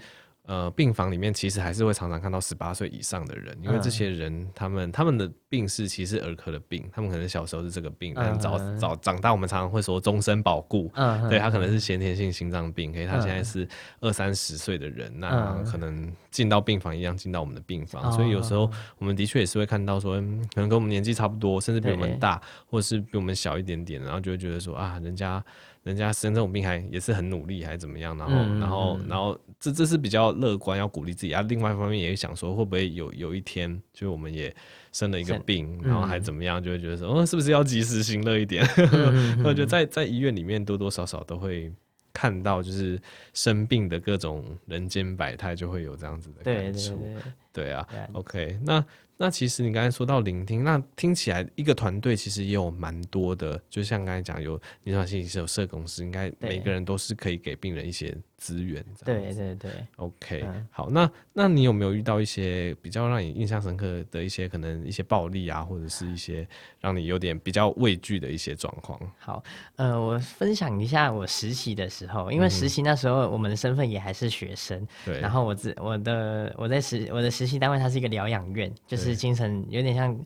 [0.48, 10.90] 呃，病房里面其实还是会常常看到十八岁以上的人，因为这些人他们他们的病是其实儿科的病，他们可能小时候是这个病，但早早长大，我们常常会说终身保固，
[11.28, 13.68] 对，他可能是先天性心脏病，可以他现在是
[14.00, 25.44] 二三十岁的人，那可能进到病房一样进到我们的病房，哦、所以有时候我们的确也是会看到说，嗯，可能跟我们年纪差不多，甚至比我们大，或者是比我们小一点点，然后就会觉得说啊，人家。
[25.88, 28.14] 人家生这种病还也是很努力，还是怎么样？
[28.18, 31.40] 然后，嗯、然后，然后，这这是比较乐观，要鼓励自己啊。
[31.48, 34.54] 另外一方面也想说，会不会有有一天，就我们也
[34.92, 38.62] 生了一个病，然后还怎么样，就会觉得说，哦，是不是要及时行乐一点？
[39.42, 41.72] 我觉得在在医院里面多多少少都会
[42.12, 43.00] 看到，就是
[43.32, 46.96] 生病的各种人间百态，就会有这样子的感触。
[46.96, 47.22] 对，对，对，
[47.58, 48.84] 对啊，OK，那。
[49.20, 54.52] 那其实你刚才说到聆听，那听起来一个团队其实也有蛮多的，就像刚才讲有
[54.84, 58.80] 临床心理师、有社工师，应该每个人都是可以给病人一些资源。
[59.04, 66.46] 对对对，OK，、嗯、好，那那你有没有遇到一些比较让你印象深刻的一些可能一些暴力啊，或者是一些
[66.80, 69.00] 让你有点比较畏惧的一些状况？
[69.18, 69.42] 好，
[69.74, 79.18] 呃，我分享一下我实习的时候，因为实习那时候我们的身份也还是学生，对、嗯，然后我自我的我在实我的实习单位它是一个疗养院，就是。
[79.18, 80.16] 精神有点像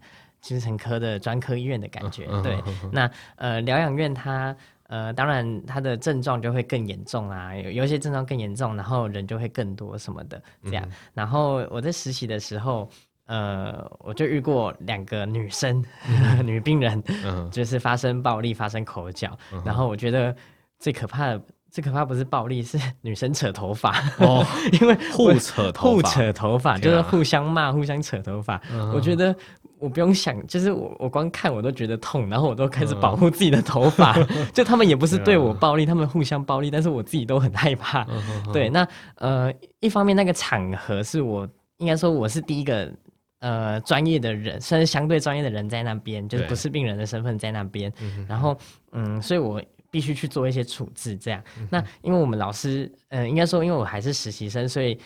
[0.42, 2.62] 精神科的专科医院的感觉，嗯、对。
[2.92, 4.54] 那呃疗养院它
[4.88, 10.84] 呃当然它的症状就会更严重啊，有有一些症状更严重，然后人就会更多什么的这样。
[10.86, 12.86] 嗯、然后我在实习的时候，
[13.24, 20.36] 呃我就遇过两个女生、嗯、 女病人，嗯、就是发生暴力、发生口角，嗯、然后我觉得
[20.78, 21.42] 最可怕的。
[21.72, 24.46] 最可怕不是暴力，是女生扯头发哦，
[24.78, 28.60] 因为互扯头发，互扯头发就是互相骂、互相扯头发。
[28.94, 29.34] 我觉得
[29.78, 34.14] 我不用想，就是我我光看我都觉得痛，然后我都开始保护自己的头发。
[34.52, 38.06] 就他们也不是对我暴力，他们互相暴力，但是我自己都很害怕。
[38.52, 42.92] 对，那呃，一方面那个场合是我应该说我是第一个
[43.40, 47.90] 呃专业的人，算是相对专业的人在那边，就是不是病人的身份在那边。
[48.28, 48.54] 然后
[48.92, 49.58] 嗯，所以我。
[49.92, 51.40] 必须去做一些处置，这样。
[51.58, 54.98] 嗯、那因为我们老师，嗯、呃，应该说，因为我还是实习生，所以，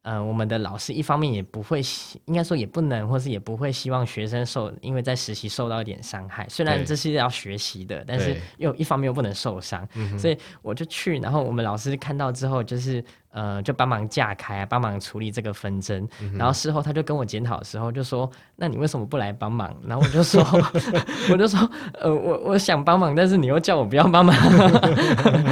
[0.00, 1.82] 呃，我们的老师一方面也不会，
[2.24, 6.48] 应该说也不能，或是也不会希望学生受，因为在实习受到一点伤害。
[6.48, 11.18] 虽然这是要学习的，但是又一方面又不能受伤，对所以我就去。
[11.18, 13.04] 然后我们老师看到之后，就是。
[13.32, 16.06] 呃，就帮忙架开啊，帮忙处理这个纷争。
[16.20, 20.44] 嗯、然后事后他就跟我检讨的时候，就说：“那你为什么不来帮忙？”然后我就说
[21.30, 24.34] ：“我就说，呃，我我想帮忙，但是你又叫我不要帮忙。”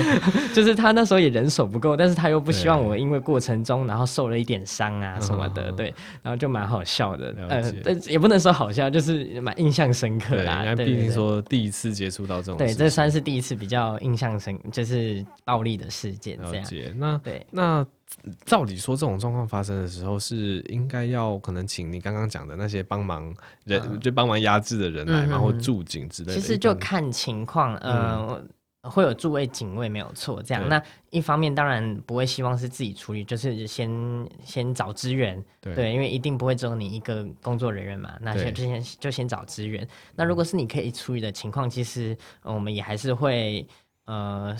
[0.52, 7.32] 就是他那时候也人手不够，但是他又不希望我因为过程中然后受了一点伤啊什么的，对，然后就蛮好笑的。
[7.48, 10.74] 呃，但也不能说好笑，就是蛮印象深刻啦。
[10.74, 16.64] 毕竟说第一次接触到这种，对，这算是第一次比较印象深，就是暴力的事件这样。
[16.96, 17.67] 那对，那。
[17.68, 17.86] 那
[18.46, 23.22] 照理说，这种状况发生的时候，是应该要可能请你刚刚讲的那些帮忙
[23.64, 26.40] 人，嗯、就帮忙压制的人来，嗯、然后驻警之类的。
[26.40, 28.42] 其实就看情况，呃，
[28.82, 30.42] 嗯、会有驻位警卫没有错。
[30.42, 33.90] 这样，那一方面当然不会希望是自己处理，就是先
[34.42, 38.16] 先找支援，对，对，因为一定不会只有你一个工作人员嘛。
[38.20, 39.86] 那先就先就先找支援。
[40.16, 43.66] 那如果是你可以处理的情况，其实我们也还是会
[44.06, 44.56] 呃。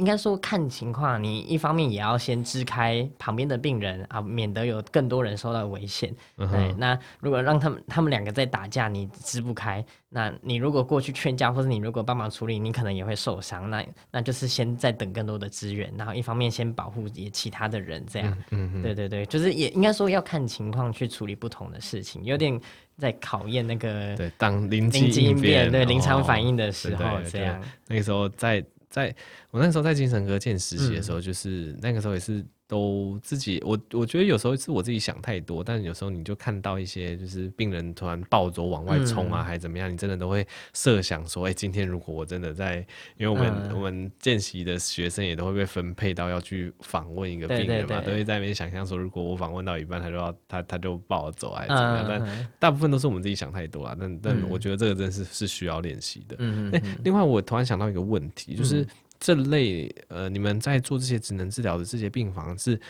[0.00, 6.10] 应该说看情况，你一方面也要先支开旁边的病人啊，免得有更多人受到危险。
[6.38, 13.68] 嗯、对，那如果让他们他们两个在打架，你支不开，那你如果过去劝架，或者你如果帮忙处理，你可能也会受伤。
[13.68, 18.38] 那那就是先在等更多的资源，然后一方面先保护也其他的人，这样。
[18.52, 22.58] 嗯哼对对对，就是也应该说要看情况去处理不同的事情，有点
[22.96, 27.62] 在考验那个对当临机应变对临场反应的时候，这样。
[27.86, 28.64] 那个时候在。
[28.90, 29.14] 在
[29.50, 42.76] 我那时候在精神科见实习的时候，就是、嗯、那个时候也是都自己，我我觉得有时候是我自己想太多，但是有时候你就看到一些就是病人突然暴走往外冲啊，嗯、还是怎么样，你真的都会设想说，哎、欸，今天如果我真的在，
[43.16, 56.36] 因为我们、嗯、我们见习的学生也都会被分配到要去访问一个病人嘛，都会在那边想象说，如果我访问到一半，他就要他他就暴走还是怎么样，嗯、但大部分都是我们自己想太多啊，但但我觉得这个真是是需要练习的。
[56.38, 56.82] 嗯嗯、欸。
[57.02, 58.86] 另外我突然想到一个问题，就是。
[59.20, 62.80] 嗯这类呃，你们在做这些职能治疗的这些病房，是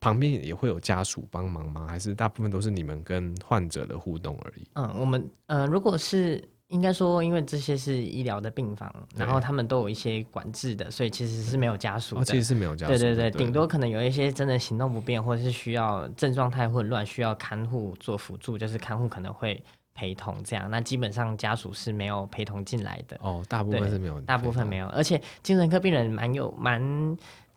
[0.00, 1.86] 旁边也会有家属帮忙吗？
[1.88, 4.68] 还是大部分都是你们跟患者的互动而已？
[4.74, 12.20] 嗯，我们呃，如果是应该说，因为这些是医疗的病房，然后他们都有一些管制的，所以其实是没有家属的。
[12.20, 12.98] 哦，其实是没有家属的。
[12.98, 19.62] 对对对，顶多可能有一些真的行动不便，或者是需要症状太混乱，需要看护做辅助，就是看护可能会。
[19.96, 23.18] 陪同这样，那基本上家属是没有陪同进来的。
[23.22, 24.86] 哦，大部分是没有，大部分没有。
[24.88, 26.80] 而且精神科病人蛮有蛮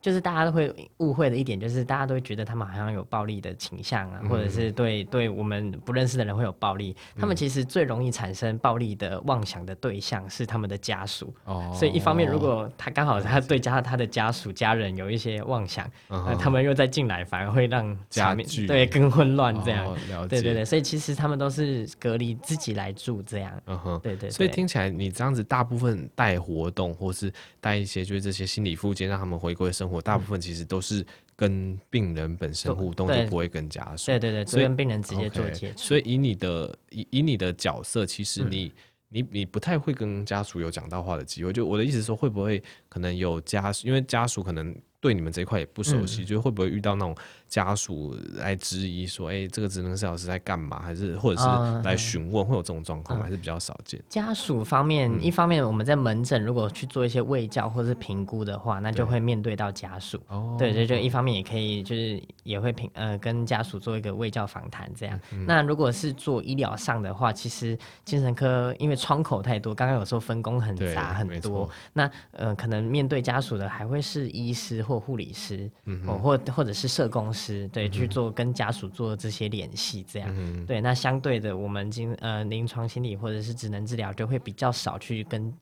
[0.02, 6.96] 就是大家都会误会的一点，就是大家都会觉得他们好像有暴力的倾向啊，嗯、或者是对对我们不认识的人会有暴力。
[7.18, 11.34] 他们其实最容易产生暴力的妄想的对象是他们的家属。
[11.44, 11.70] 哦。
[11.76, 19.86] 所以一方面，如果他刚好他对家他的家属家人有一些妄想，嗯呃、他们又再进来，反而会让场面对更混乱这样。
[19.86, 23.52] 哦、对对对，所以其实他们都是隔离自己来住这样。
[23.66, 24.00] 嗯哼。
[24.02, 24.30] 对，对对。
[24.30, 34.06] 所以听起来你这样子，大部分带活动或是带一些就是这些心理附件，让他们回归生活，大部分其实都是跟病人本身互动，就不会跟家属。
[34.06, 35.78] 对对对，所以跟病人直接做接触。
[35.80, 38.72] 所以以你的以以你的角色，其实你、嗯、
[39.10, 41.52] 你你不太会跟家属有讲到话的机会。
[41.52, 44.76] 就我的意思是说，会不会可能有家属，因为家属可能。
[45.02, 47.16] 对你们这一块也不熟悉，嗯、就会不会遇到那种
[47.50, 50.80] 家属来质疑说，哎、欸，这个职能治疗师在干嘛？
[50.82, 51.48] 还是或者是
[51.84, 54.02] 来询问，会有这种状况，还是比较少见。
[54.08, 60.20] 家属方面，嗯、一方面我们在门诊如果去做一些卫教或是评估的话，那就会面对到家属。
[60.58, 65.20] 对，对，就就一方面也可以，就是也会评呃跟家属做一个卫教访谈这样。
[65.32, 74.80] 嗯、那如果是做医疗上的话，其实精神科因为窗口太多，刚刚有时候分工很杂很多，那呃可能面对家属的还会是医师。
[74.90, 77.39] 或护理师，嗯、哼或或者是社工师，
[77.70, 80.82] 对，嗯、去做跟家属做这些联系，这样，嗯、对。
[80.82, 85.54] 那相对的，我们今呃临床心理或者是职能治疗就会比较少去跟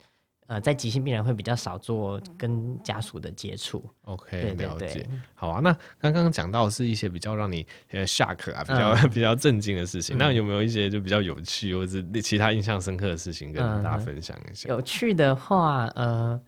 [0.47, 3.83] 呃在急性病人会比较少做跟家属的接触。
[4.05, 5.09] OK，对对对，了解。
[5.35, 10.15] 好啊，那刚刚讲到的是一些比较让你呃 shock 啊，比较、嗯、 比较震惊的事情。
[10.15, 14.69] 嗯、那有没有一些就比较有趣或者其他印象深刻的事情跟大家分享一下？
[14.69, 16.39] 嗯、有趣的话，呃。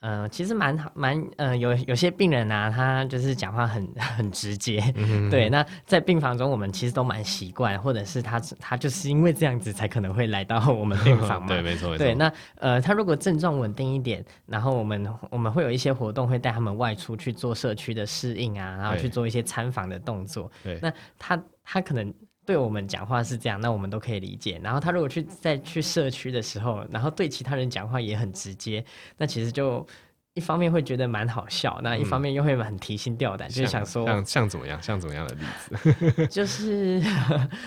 [0.00, 3.84] 呃，其实蛮好，蛮呃，有有些病人啊，他就是讲话很
[4.16, 5.48] 很直接，嗯、对。
[5.50, 11.48] 那在病房中，我们其实都蛮习惯，或者是他他就是因为这样子才可能会来到我们病房嘛。
[11.52, 11.98] 对，没错，没错。
[11.98, 20.48] 对，那呃，他如果症状稳定一点，然后我们我们会有一些活动，会带他们外出去做社区的适应啊，然后去做一些参访的动作。
[20.62, 22.14] 对，那他他可能。
[22.48, 24.58] 对我们讲话是这样，那我们都可以理解。
[24.64, 28.82] 然后他如果去再去社区的时候，然后对其他人讲话也很直接，
[29.18, 29.86] 那其实就
[30.32, 37.02] 一方面会觉得蛮好笑，那一方面又会很提心吊胆，嗯、就是想说像像怎么样，像怎么样的例子， 就是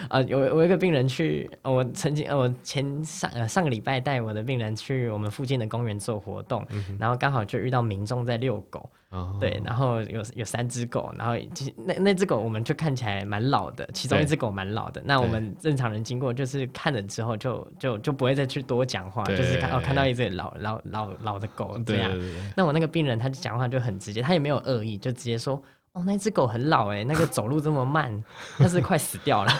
[0.09, 8.89] 啊，有我一个病人去，我曾经呃我前上呃上个礼拜带我的病人去我们附近的公园做活动，嗯、然后刚好就遇到民众在遛狗。
[9.13, 9.27] Oh.
[9.41, 15.01] 对，然后有有三只狗，然后其实那那只狗我们就看起来蛮老的，其中一只狗蛮老的。
[15.03, 22.09] 那我们正常人经过就是看了之后就就就不会再去多讲话，就是看哦看到一只老老老老的狗这样。
[22.55, 25.61] 那我那个病人他就讲话就很直接，他也没有恶意，就直接说。
[25.93, 28.23] 哦，那只狗很老哎，那个走路这么慢，
[28.57, 29.51] 它是快死掉了。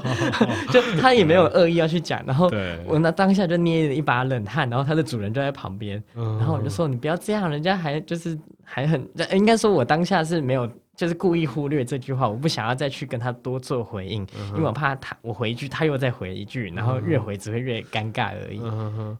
[0.72, 2.50] 就他也没有恶意要去讲，然后
[2.86, 10.70] 我那当下就捏了一把冷汗，然后它的主人就在旁边，然后我就说你不要这样，人家还就是还很，应该说我当下是没有。
[10.96, 18.60] 就是故意忽略这句话，我不想要再去跟他多做回应，嗯、因为我怕他我回一句，他又再回一句，然后越回只会越尴尬而已。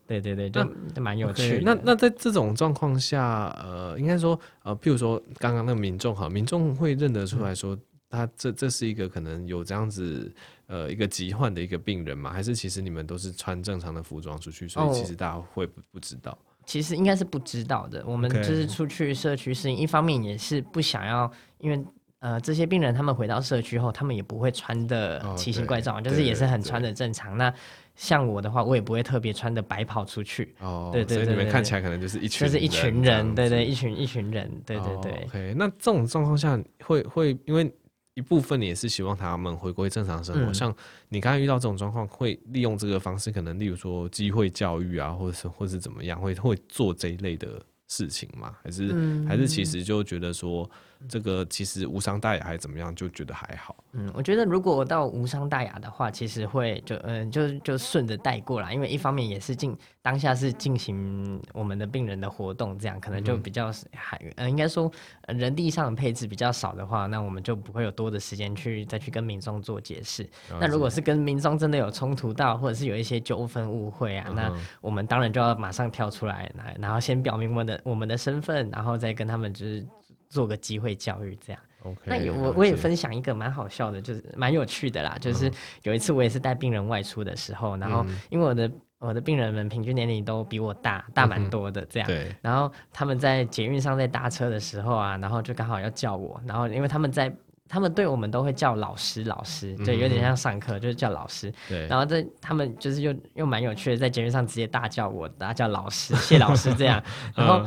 [0.07, 1.63] 对对对，就蛮有趣的。
[1.65, 7.77] 那那在这种状况下，呃，应该说，呃，譬如说刚刚那个民众哈，民众会认得出来说，
[8.09, 10.33] 他这这是一个可能有这样子
[10.69, 12.31] 呃一个疾患的一个病人嘛？
[12.31, 16.31] 还是其实你们都是穿正常的服装出去，所以其实大家会不不知道？
[16.31, 18.03] 哦其实应该是不知道的。
[18.07, 21.85] 我们就是出去社区适应，一方面也是不想要，因为
[22.21, 27.37] 呃这些病人他们回到社区后，他们也不会穿的奇形怪状，就是也是很穿的正常。
[27.37, 27.53] 那
[27.95, 30.55] 像我的话，我也不会特别穿的白跑出去。
[30.61, 35.13] 哦，对对对，所以你们看起来可能就是一群，就是一群人，对对，一群一群人，对对对。
[35.27, 37.73] OK，那这种状况下会会因为。
[38.15, 40.75] 一部分也是希望他们回归正常生活，嗯、像
[41.09, 48.57] 你刚才遇到这种状况，会利用这个方式，可能例如说机会教育啊，或者是或是怎么样，会会做这一类的事情吗？
[48.63, 50.69] 还是、嗯、还是其实就觉得说。
[51.09, 53.77] 这个其实无伤大雅还是怎么样，就觉得还好。
[53.93, 64.91] 嗯，我觉得如果到无伤大雅的话，其实会就嗯就就顺着带过来，因为一方面也是进当下是进行我们的病人的活动，这样可能就比较还呃应该说
[65.29, 70.25] 人力上的配置比较少的话，那我们就不会有多的时间去再去跟民众做解释。
[70.51, 79.87] 哦、那如果是跟民众真的有冲突到，或者是有一些纠纷误会啊，嗯、那我们当然就要马上跳出来来，然后先表明我们的我们的身份，然后再跟他们就是。
[80.35, 85.17] 做个机会教育这样，Okay, 那有我我也分享一个蛮好笑的，就是蛮有趣的啦。
[85.21, 85.49] 就是
[85.85, 88.69] 有一次我也是带病人外出的时候，然后因为我的
[88.99, 92.35] 我的病人们平均年龄都比我大大蛮多的这样，对。
[92.43, 97.33] 然后他们在捷运上在搭车的时候啊，然后就刚好要叫我，然后因为他们在
[97.69, 101.87] 他们对我们都会叫老师老师，对，有点像上课就是叫老师，对。
[101.87, 107.01] 然后在他们就是又又蛮有趣的，在捷运上直接大叫我，大家叫老师谢老师这样，
[107.37, 107.65] 然后。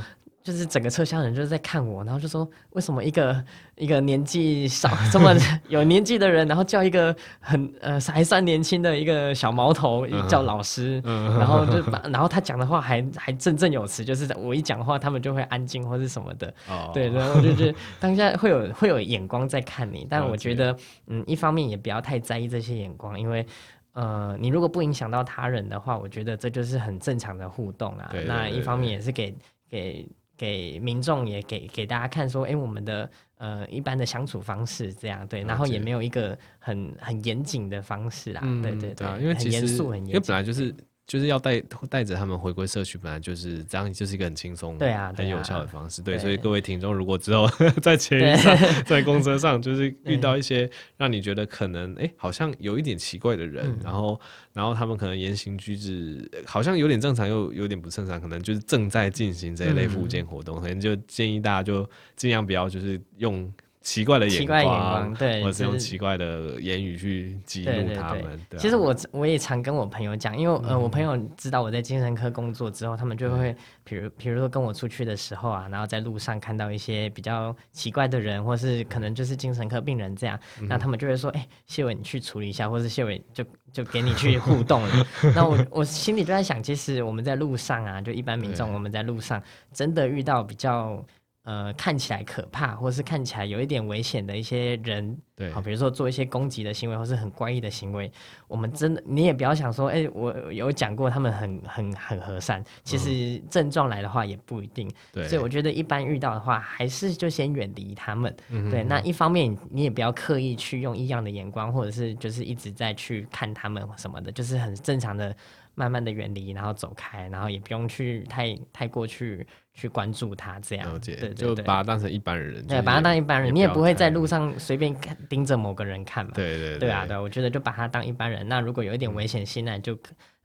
[0.48, 3.44] 就是整个车厢人就是在看我，然后就说为什么一个
[3.76, 5.36] 一个年纪少这么
[5.68, 16.54] 有年纪的人，然后叫一个很呃还算年轻的一个小毛头叫老师，然后就 把然后他讲的话还还振振有词，就是我一讲话他们就会安静或是什么的，
[16.94, 20.74] 对，然后就是当下会有会有眼光在看你，但我觉得
[21.08, 23.46] 嗯一方面也不要太在意这些眼光，因为。
[23.94, 28.08] 呃，你如果不影响到他人的话，我觉得这就是很正常的互动啊。
[28.12, 29.36] 对对对对，那一方面也是给
[29.72, 38.42] 给给民众也给给大家看说，哎、欸，我们的呃一般的相处方式这样对，然后也没有一个很很严谨的方式啦。
[38.44, 40.74] 嗯、对对对，因为很严肃很严，因为本来就是。
[41.08, 46.02] 就是要带带着他们回归社区，本来就是这样，就是一个很轻松、对啊，很有效的方式。
[46.02, 47.50] 对，对，所以各位听众，如果之后
[47.82, 54.20] 在捷运上、 在公车上，就是遇到一些让你觉得可能哎、欸，好像有一点奇怪的人，然后
[54.52, 63.50] 然后他们可能言行举止好像有点正常，又有点不正常，可能就是正在进行这一类复健活动，可能就建议大家就尽量不要就是用。
[63.88, 68.22] 奇怪的眼光，对， 或者是用奇怪的言语去激怒他们。
[68.22, 85.08] 对对对，其实我我也常跟我朋友讲，因为呃，我朋友知道我在精神科工作之后，他们就会，比如比如说跟我出去的时候啊，然后在路上看到一些比较奇怪的人，或是可能就是精神科病人这样，那他们就会说，哎、欸，谢伟你去处理一下，或是谢伟就就给你去互动了。
[85.34, 91.02] 那我 我心里就在想，其实我们在路上啊，就一般民众，我们在路上真的遇到比较。
[91.48, 98.12] 呃，看起来可怕，或是看起来有一点危险的一些人，对，好，比如说做一些攻击的行为，或是很怪异的行为，
[98.50, 108.36] 我们真的，你也不要想说，哎、欸，我有讲过他们很很很和善，其实症状来的话也不一定，对、嗯，所以我觉得一般遇到的话，还是就先远离他们，
[108.70, 115.34] 对，那一方面你也不要刻意去用异样的眼光，或者是就是一直在去看他们什么的，就是很正常的。
[115.80, 119.46] 慢慢的远离，然后走开，然后也不用去太太过去
[119.78, 129.96] 去关注他，这样，对，对，对，就把他当成一般人，对，把他当一般人，你也不会在路上随便看盯着某个人看嘛，对对对，对啊，对，我觉得就把他当一般人，那如果有一点危险性，那就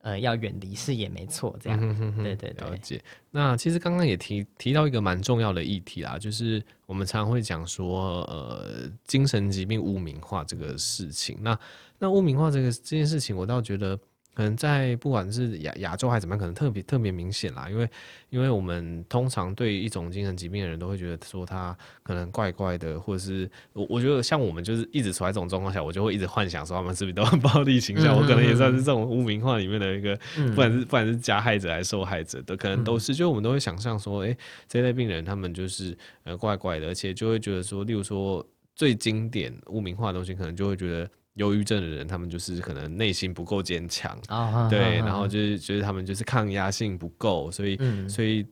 [0.03, 3.03] 呃要远离视野没错，这样，嗯、哼哼对，对对，了解。
[3.31, 11.59] 那其实刚刚也提提到一个蛮重要的议题啦，就是我们常常会讲说，呃，精神疾病污名化这个事情，那
[11.99, 13.99] 那污名化这个这件事情，我倒觉得。
[14.35, 17.89] 可能在不管是亚亚洲还是怎么样，可能特别特别明显啦，因为
[18.31, 41.11] 因为我们通常对一种精神疾病的人都会觉得说他可能怪怪的，或者是我我觉得像我们就是一直处在这种状况下，我就会一直幻想说他们是不是都很暴力倾向，嗯、我可能也算是这种污名化里面的一个，嗯、不管是不管是加害者还是受害者的，可能都是，就我们都会想象说，哎、欸，这类病人他们就是呃怪怪的，而且就会觉得说，例如说最经典污名化的东西，可能就会觉得。
[41.35, 48.47] 忧郁症的人，他们就是可能内心不够坚强，哦、对，哦、然后就是觉得他们就是抗压性不够，所以、嗯、所以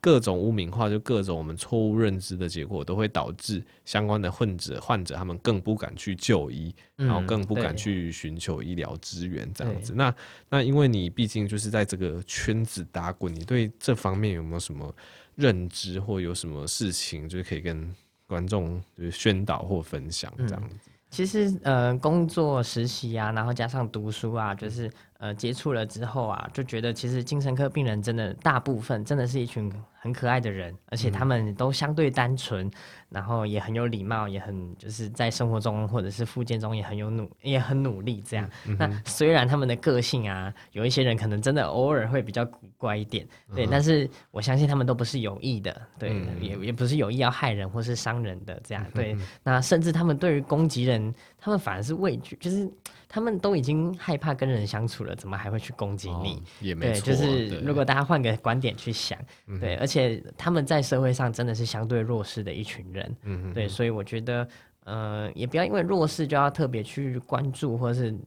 [0.00, 9.92] 各种污名化，就各种我们错误认知的结果，都会导致相关的患者患者他们更不敢去就医，嗯、然后更不敢去寻求医疗资源这样子。
[9.94, 10.14] 那
[10.48, 14.94] 那因为你毕竟就是在这个圈子打滚，你对这方面有没有什么
[15.34, 17.94] 认知，或有什么事情就是可以跟
[18.26, 20.76] 观众就是宣导或分享这样子？
[20.86, 24.90] 嗯其实，呃，工作实习啊，然后加上读书啊，就是。
[25.22, 32.72] 呃，接触了之后啊，就觉得其实精神科病人真的大部分真的是一群很可爱的人，而且他们都相对单纯，嗯、
[33.08, 38.50] 然后也很有礼貌，也很就是在生活中或者是附件中也很有努也很努力这样。
[38.66, 49.12] 嗯、那虽然他们的个性啊，有一些人可能真的偶尔会比较古怪一点，对，嗯、但是我相信他们都不是有意的，对，嗯、也也不是有意要害人或是伤人的这样，对。
[49.12, 52.68] 嗯、那甚至他们对于攻击人，他们反而是畏惧，就是。
[53.14, 56.36] 他们都已经害怕跟人相处了，怎么还会去攻击你？
[56.36, 57.04] 哦、也没错。
[57.04, 64.48] 对，就是如果大家换个观点去想，对，对，而且他们在社会上真的是相对弱势的一群人，对，所以我觉得，
[64.84, 68.18] 呃，也不要因为弱势就要特别去关注，或是，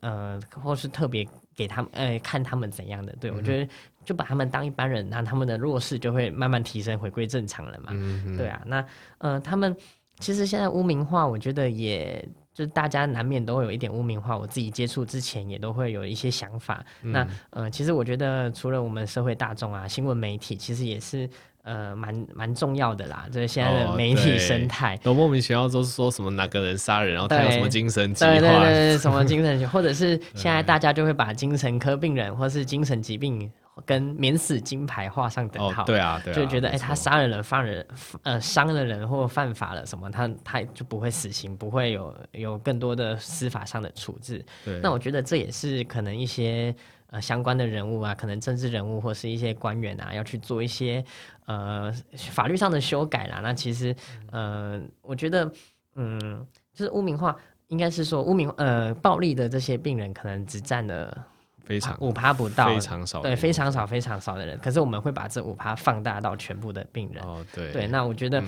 [0.00, 3.14] 呃，或是特别给他们，呃，看他们怎样的。
[3.20, 3.70] 对，嗯、我觉得
[4.02, 7.88] 就把他们当一般人，那他们的弱势就会慢慢提升，回归正常了嘛。
[7.90, 8.86] 嗯对啊，那，
[9.18, 9.76] 呃，他们
[10.20, 12.26] 其实现在污名化，我觉得也。
[12.54, 16.84] 就是大家难免都会有一点污名化，我自己接触之前也都会有一些想法。
[17.02, 21.28] 嗯、那呃，其实我觉得除了我们社会大众啊，新闻媒体其实也是
[21.62, 23.26] 呃蛮蛮重要的啦。
[23.32, 33.50] 就是现在的媒体生态，都莫名其妙都是说什么哪个人杀人，然后他有什么精神疾患，对对对对，什么精神疾，或者是 现在大家就会把精神科病人或是精神疾病。
[33.86, 35.82] 跟免死金牌画上等号。
[35.82, 37.86] 哦、对啊，对啊，就觉得哎，他杀了人、犯人、
[38.22, 44.44] 呃伤了人或犯法了什么，他他就不会死刑，不会有有更多的司法上的处置。
[44.64, 46.74] 对，那我觉得这也是可能一些
[47.08, 51.02] 呃相关的人物啊，可能政治人物或是一些官员啊，要去做一些
[51.46, 51.90] 呃
[52.30, 53.40] 法律上的修改啦。
[53.42, 53.94] 那其实
[54.30, 55.50] 呃，我觉得
[55.94, 57.34] 嗯，就是污名化，
[57.68, 61.26] 应该是说污名呃暴力的这些病人，可能只占了。
[61.64, 64.58] 非常五趴不到，非常少，对，非常少，非常少的人。
[64.58, 67.22] 可是我们会把这五趴放大到全部的病人。
[67.24, 67.86] 哦，对，对。
[67.86, 68.42] 那我觉得，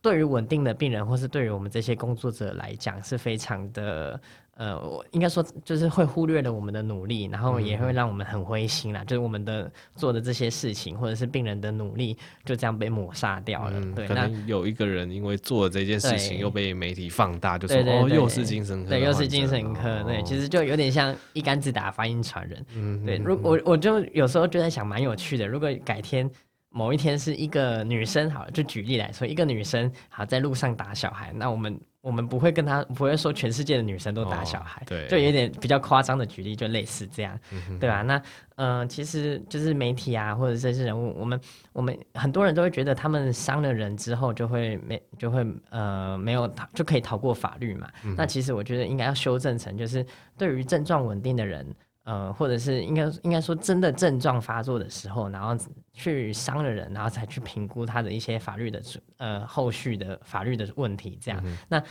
[0.00, 4.20] 对于稳定的病人，或是对于我们这些工作者来讲，是非常的。
[4.56, 9.02] 呃，我应该说就是会忽略了我们的努力，然后也会让我们很灰心啦。
[9.02, 13.80] 嗯、就是我们的做的这些事情，或者是病人的努力，就这样被抹杀掉了。
[13.80, 19.88] 嗯、对，可能有一个人因为做了这件事情，又被媒体放大，就说哦，又是精神科，对，又是精神科。
[19.88, 22.66] 哦、对，其实就有点像一竿子打翻一船人。
[22.74, 23.16] 嗯，对。
[23.16, 25.48] 如我我就有时候就在想，蛮有趣的。
[25.48, 26.30] 如果改天
[26.68, 31.80] 某一天是一个女生，好了，就举例来说，一个女生好在路上打小孩，那我们。
[32.02, 38.02] 我们不会跟他不会说全世界的女生都打小孩，哦、对，就有点比较夸张的举例，就类似这样，嗯、对吧？
[38.02, 38.20] 那
[38.56, 41.40] 呃，其实就是媒体啊，或者这些人物，我们
[41.72, 47.88] 我们很多人都会觉得他们伤了人之后就会没就会呃没有逃就可以逃过法律嘛。
[48.04, 50.04] 嗯、那其实我觉得应该要修正成，就是
[50.36, 51.64] 对于症状稳定的人。
[52.04, 55.56] 呃，或者是应该应该说，真的症状发作的时候，然后
[55.92, 58.82] 去伤了人，然后才去评估他的一些法律的
[59.18, 61.40] 呃后续的法律的问题，这样。
[61.44, 61.82] 嗯、那、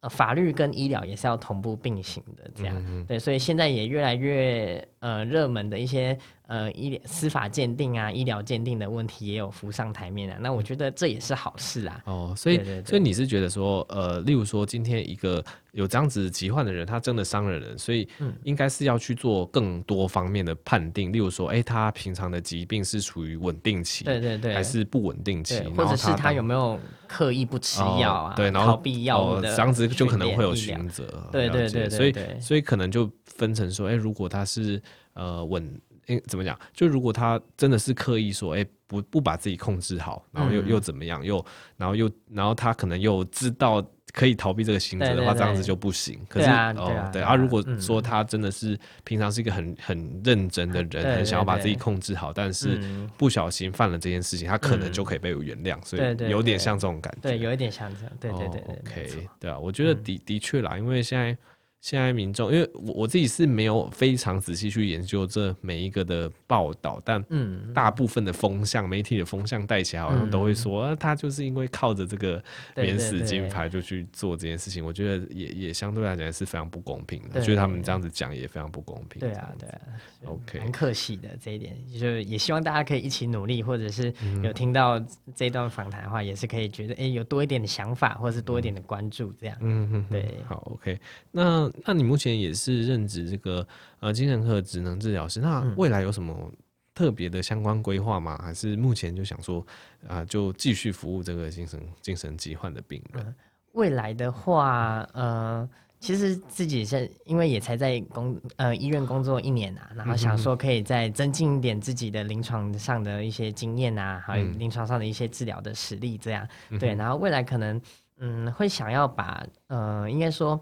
[0.00, 2.76] 呃、法律跟医疗也是要同步并行的，这样。
[2.88, 6.18] 嗯、对，所以现在也越来越呃热门的一些。
[6.50, 10.36] 呃，医疗司法鉴定啊，医疗鉴定的问题也有浮上台面啊。
[10.40, 12.02] 那我觉得这也是好事啊。
[12.06, 18.08] 哦，所以所以你是觉得说，呃，例如说今天一个有这样子疾患的人，他真的伤了人，所以
[18.42, 21.10] 应该是要去做更多方面的判定。
[21.10, 26.76] 嗯、例如说，哎、欸，他平常的疾病是处于稳定期，对对对，还是不稳定期，或者是他有没有
[27.06, 28.32] 刻意不吃药啊？
[28.32, 31.04] 哦、对，然后逃避药物的、哦，这样子就可能会有选择。
[31.30, 34.82] 对对对，对，所以所以可能就分成说，哎、欸，如果他是
[35.12, 35.80] 呃稳。
[36.26, 36.58] 怎么讲？
[36.72, 41.24] 就如果他真的是刻意说，哎、欸，不不把自己控制好，然后又、嗯、又怎么样？
[41.24, 41.44] 又
[41.76, 46.18] 然后又然后他可能又知道可以逃避这个刑责的话，这样子就不行。
[46.28, 47.34] 可是哦、对啊。
[47.34, 52.80] 如果说他真的是平常是一个很很认真的人，很想要把自己控制好，但是
[53.16, 55.76] 不小心犯了这件事情，他可能就可以被原谅。
[55.76, 57.28] 嗯、所以有点像这种感觉。
[57.28, 58.12] 对，有一点像这样。
[58.18, 61.36] 对对对，OK，对啊，我觉得的的确啦，因为现在。
[61.80, 67.24] 现在民众，因为我我自己是没有非常仔细去研究这每一个的报道，但
[67.72, 72.42] 大部分的风向，媒体的风向带起来，好像都会说，啊，他就是因为靠着这个
[72.76, 74.84] 免死金牌就去做这件事情。
[74.84, 79.18] 我觉得也也相对来讲是非常不公平的，觉得他们这样子讲也非常不公平。
[79.18, 79.80] 对啊，对啊
[80.26, 84.12] ，OK，很可惜的这一点，就也希望大家可以一起努力，或者是
[84.42, 85.02] 有听到
[85.34, 89.56] 这段访谈的话，也是可以觉得，哎，有多一点的想法，或者是多一点的关注，这样。
[89.60, 91.00] 嗯嗯，对，好，OK，
[91.30, 91.69] 那。
[91.84, 93.66] 那你目前也是任职这个
[94.00, 96.52] 呃精神科职能治疗师，那未来有什么
[96.94, 98.38] 特别的相关规划吗？
[98.42, 99.60] 还是目前就想说
[100.06, 103.34] 啊、呃，就继续服务这个精神精神疾患的病人？
[103.72, 105.66] 未来的话，呃，
[105.98, 116.94] 其实自己是因为也才在工呃医院工作一年啊，然后想说可以再增进一点自己的临床上的一些经验啊，还有临床上的一些治疗的实力，这样、嗯、对。
[116.94, 117.80] 然后未来可能
[118.18, 120.60] 嗯会想要把呃应该说。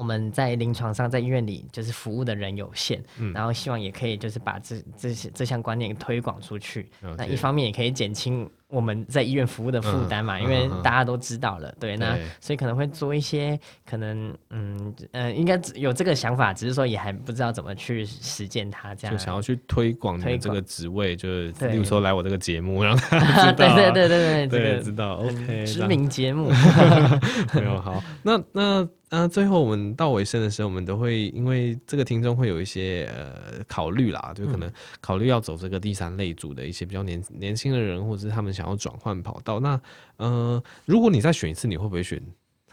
[0.00, 6.88] 我们在临床上，在医院里就是服务的人有限，嗯、然后希望也可以就是把这这些这项观念推广出去。
[7.18, 12.24] 那一方面也可以减轻我们在医院服务的负担嘛，嗯、因为大家都知道了，嗯、对，那对。
[12.40, 19.16] 所以可能会做一些可能，嗯呃，应该有这个想法，只是说也还不知道怎么去实践它，这样。
[19.16, 21.72] 就想要去推广这个职位，就是对。
[21.72, 26.50] 例如说来我这个节目，让大家 知道、啊，对对对对对，对这个知道，OK，知名节目，
[27.54, 28.88] 没有好，那那。
[29.12, 39.58] 那、呃、最后我们到尾声的时候，我们都会因为这个听众会有一些呃考虑啦，就可能考虑要走这个第三类组的一些比较年年轻的人，或者是他们想要转换跑道。
[39.58, 39.80] 那
[40.18, 42.20] 呃，如果你再选一次，你会不会选？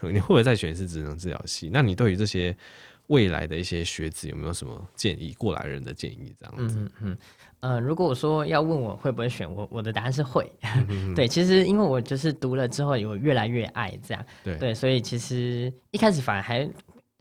[0.02, 1.70] 你会不会再选一次职能治疗系？
[1.72, 2.56] 那你对于这些
[3.08, 5.32] 未来的一些学子有没有什么建议？
[5.32, 6.78] 过来人的建议这样子？
[6.78, 7.18] 嗯嗯。
[7.60, 10.48] 呃，如果我说要问我会不会选我，我的答案是会。
[10.88, 14.24] 嗯、 对，其实因为我就是读了之后，有越来越爱这样。
[14.44, 16.70] 对对，所以其实一开始反而还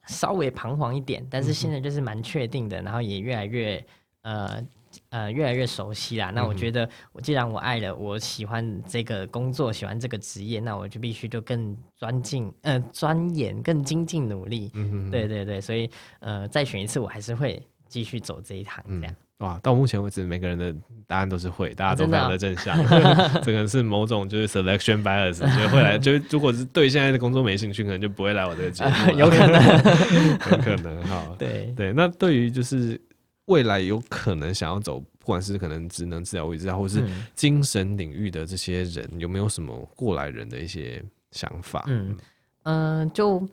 [0.06, 3.84] 稍微彷徨一点，但是现在就是蛮确定的，然后也越来越
[4.22, 4.64] 呃
[5.10, 6.32] 呃越来越熟悉啦。
[6.34, 14.72] 那我觉得，我既然我爱了，我喜欢这个工作，喜欢这个职业，那我就必须就更专进呃钻研，更精进努力。
[14.74, 15.90] 嗯哼对对对，所以
[16.20, 19.12] 呃再选一次，我还是会继续走这一趟这样。
[19.12, 20.74] 嗯哇，到目前为止，每个人的
[21.06, 22.76] 答案都是会，大家都非常的正向。
[23.46, 28.92] 这个是某种就是 selection bias，就会来，就是如果是对现在的工作没兴趣，可能就不会来我这个节目。
[29.16, 29.62] 有可能，
[30.52, 31.24] 有可能哈。
[31.38, 33.00] 对对，那对于就是
[33.48, 37.04] 未来有可能想要走，不管是可能职能治疗、物理治疗，或是
[37.36, 41.84] 精神领域的这些人，有没有什么过来人的一些想法？
[41.88, 42.16] 嗯
[42.64, 43.46] 嗯、呃，就。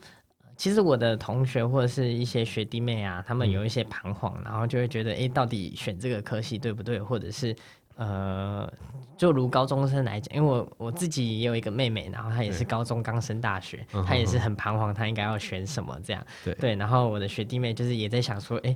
[0.57, 6.97] 其实我的同学或者是一些学弟妹啊，他们有一些彷徨，嗯、然后就会觉得，哎，到底选这个科系对不对？
[6.97, 7.53] 或者是，
[7.97, 8.71] 呃，
[9.17, 16.25] 就如高中生来讲，因为我我自己也有一个妹妹，然后她也是高中刚升大学，嗯、她也是很彷徨，她应该要选什么这样。
[16.45, 18.73] 对，对，然后我的学弟妹就是也在想说，哎，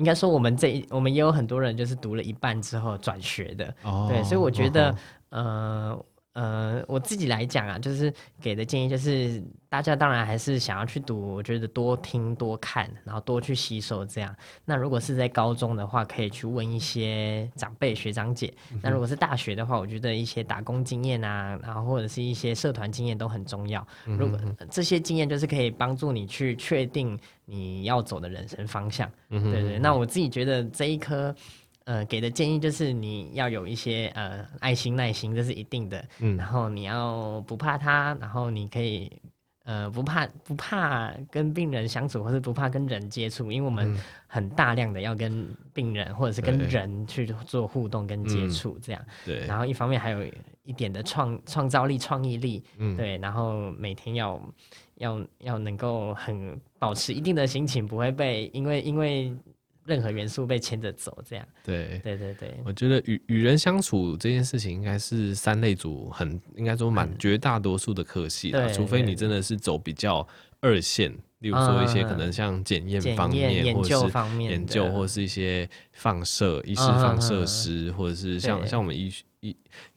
[0.00, 3.74] 应该说我们这一我们也有很多人就是读了一半之后转学的。
[3.82, 4.08] 哦。
[4.10, 4.96] 对，所以我觉得，哦、
[5.30, 6.04] 呃。
[6.32, 14.32] 呃，我自己来讲啊，就是给的建议就是，大家当然还是想要去读，我觉得多听多看，然后多去吸收这样。
[14.64, 18.54] 那如果是在高中的话，可以去问一些长辈学长姐。
[18.80, 23.84] 那如果是大学的话，我觉得一些打工经验啊，然后或者是一些社团经验都很重要。
[24.04, 24.38] 如果、
[24.70, 29.10] 这些经验就是可以帮助你去确定你要走的人生方向。
[29.30, 29.78] 嗯、对对。
[29.80, 31.34] 那我自己觉得这一科。
[31.90, 36.08] 呃，给的建议就是你要有一些呃爱心耐心，这是一定的。
[36.20, 39.10] 嗯，然后你要不怕他，然后你可以
[39.64, 49.02] 呃不怕不怕跟病人相处，或是不怕跟人接触，因为我们很大量的要跟病人或者是跟人去做互动跟接触，这样。
[49.02, 49.46] 嗯、对。
[49.48, 50.24] 然后一方面还有
[50.62, 52.62] 一点的创创造力、创意力。
[52.76, 52.96] 嗯。
[52.96, 54.40] 对，然后每天要
[54.98, 59.34] 要要能够很保持一定的心情，不会被因为因为。
[59.90, 61.44] 任何元素被牵着走，这样。
[61.64, 62.00] 对。
[62.04, 70.26] 对对对，我觉得与与人相处这件事情，应该是三类组很应该说蛮绝大多数的科系的，除非你真的是走比较
[70.60, 71.10] 二线，
[71.40, 79.56] 例如说一些可能像检验方面，或者是研究，或者是一些放射医师、放射师，或者是像像我们医医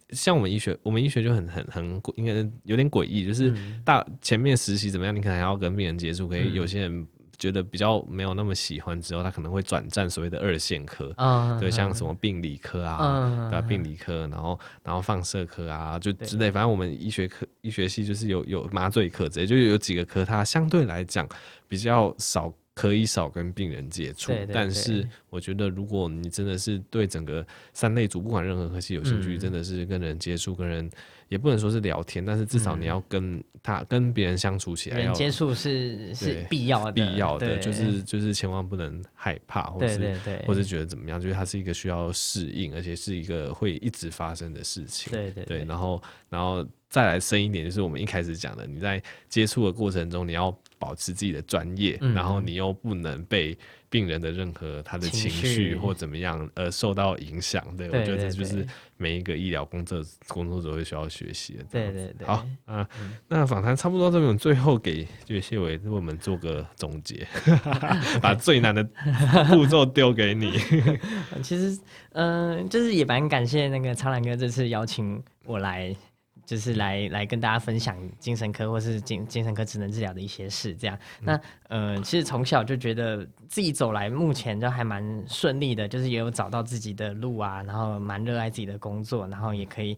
[0.10, 2.34] 像我们医学，我们医学就很很很应该
[2.64, 3.54] 有点诡异，就是
[3.86, 7.08] 大前面实习怎么样，你可能还要跟病人接触，可以有些人。
[7.44, 13.68] 觉得比较没有那么喜欢之后，他可能会转战所谓的二线科，嗯、对，像什么病理科啊，嗯、对吧？
[13.68, 16.50] 病理科，然后然后放射科啊，就之类。
[16.50, 21.28] 反正我们医学科医学系就是有有麻醉科，这就有几个科，它相对来讲
[21.68, 24.32] 比较少，可以少跟病人接触。
[24.32, 30.90] 对对对，但是我觉得，如果你真的是对整个三类组，不管任何科系有兴趣，嗯、真的是跟人接触，跟人。
[31.34, 40.16] 也不能说是聊天，但是至少你要跟他、嗯、跟别人相处起来，人接触是是必要的，必要的就是就是千万不能害怕，或是
[40.46, 45.12] 或是觉得怎么样，就是它是一个需要适应，而且是一个会一直发生的事情。
[45.12, 53.58] 对对对，对，然后然后再来深一点，就是我们一开始讲的，你在接触的过程中，你要保持自己的专业，嗯、然后你又不能被。
[53.94, 58.66] 病人的任何他的情绪或怎么样而受到影响，对，我觉得这就是
[58.98, 61.64] 每一个医疗工作工作者会需要学习的。
[61.70, 62.26] 对对对。
[62.26, 62.90] 好啊，
[63.28, 67.28] 那访谈差不多这边，最后给就是谢伟为我们做个总结，
[68.20, 68.84] 把最难的
[69.50, 70.58] 步骤丢给你。
[71.44, 71.80] 其实，
[72.14, 75.96] 嗯，就是也蛮感谢那个苍兰哥这次邀请我来。
[76.46, 80.98] 就是来来跟大家分享精神科或是精精神科职能治疗的一些事，这样。
[81.22, 81.40] 那
[81.70, 89.98] 呃，其实从小就觉得自己走来，目前就还蛮顺利的，就是也有找到自己的路啊，然后蛮热爱自己的工作，然后也可以。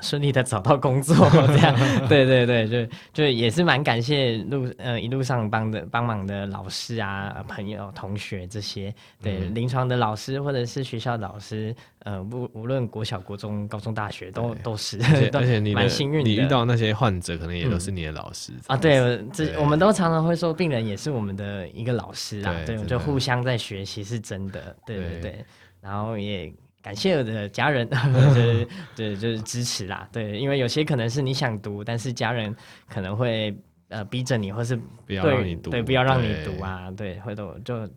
[0.00, 1.14] 顺利的找到工作，
[1.48, 1.74] 这样，
[2.08, 14.98] 对对对，就就也是蛮感谢路呃一路上帮的帮忙的老师啊、朋友、同学这些，对临床的老师或者是学校老师，呃，无无论国小、国中、高中、大学都都是，
[15.32, 18.76] 而且 你蛮幸运，你遇到那些患者可能也都是你的老师啊。
[18.76, 25.20] 对，这我们都常常会说，病人也是我们的一个老师啊，对，我们就互相在学习是真的，对对。
[25.20, 25.44] 对，
[25.80, 26.52] 然后也。
[26.84, 30.06] 感谢我的家人， 就是对，就是支持啦。
[30.12, 32.54] 对，因为有些可能是你想读，但是家人
[32.86, 33.56] 可能会
[33.88, 34.76] 呃逼着你，或是
[35.06, 36.90] 不要让你读，对，不要让你读啊。
[36.90, 37.88] 对，会都就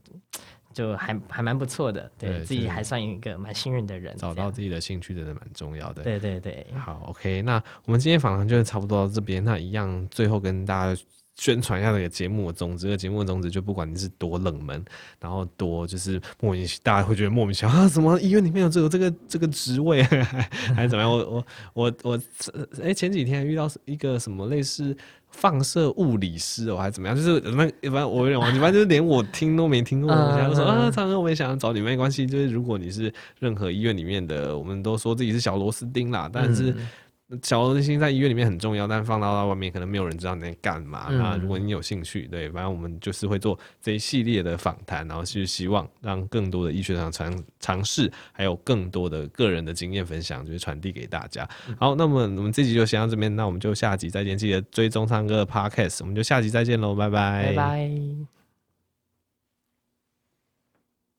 [0.72, 4.16] 就还还蛮不错的，对自己还算一个蛮幸运的人。
[4.16, 6.04] 找到自己的兴趣真的蛮重要的。
[6.04, 6.66] 对对对。
[6.78, 9.44] 好，OK，那我们今天访谈就差不多到这边。
[9.44, 11.02] 那一样，最后跟大家。
[11.38, 14.84] 宣传一下那个节目的宗旨，这个节目的宗旨就不管你是多冷门，
[15.20, 20.02] 然后多就是莫名大家会觉得莫名其妙啊，什么医院里面有这个这个这个职位，
[20.76, 21.12] 还是怎么样？
[21.12, 22.20] 我我我我，
[22.82, 24.98] 哎、欸，前几天遇到一个什么类似
[25.30, 27.16] 放射物理师哦，还是怎么样？
[27.16, 30.42] 就是那一般我有点忘记，反正就是连我听都没听过的东西。
[30.42, 32.26] 他说啊，苍哥，我也想要找你，没关系。
[32.26, 36.76] 就是如果你是任何医院里面的，我们都说自己是小螺丝钉啦，但是。
[37.44, 41.08] 小儿心在医院里面很重要，但放到外面可能没有人知道你在干嘛。
[41.10, 51.48] 那、嗯、如果你有兴趣，对，反正我们就是会做这一系列的访谈，然后是希望让更多的医学上尝尝试，还有更多的个人的经验分享，就是传递给大家。
[51.78, 58.37] 好，那么我们这集就先到这边，那我们就下集再见，记得追踪唱歌的 Podcast，我们就下集再见喽，拜拜，拜拜。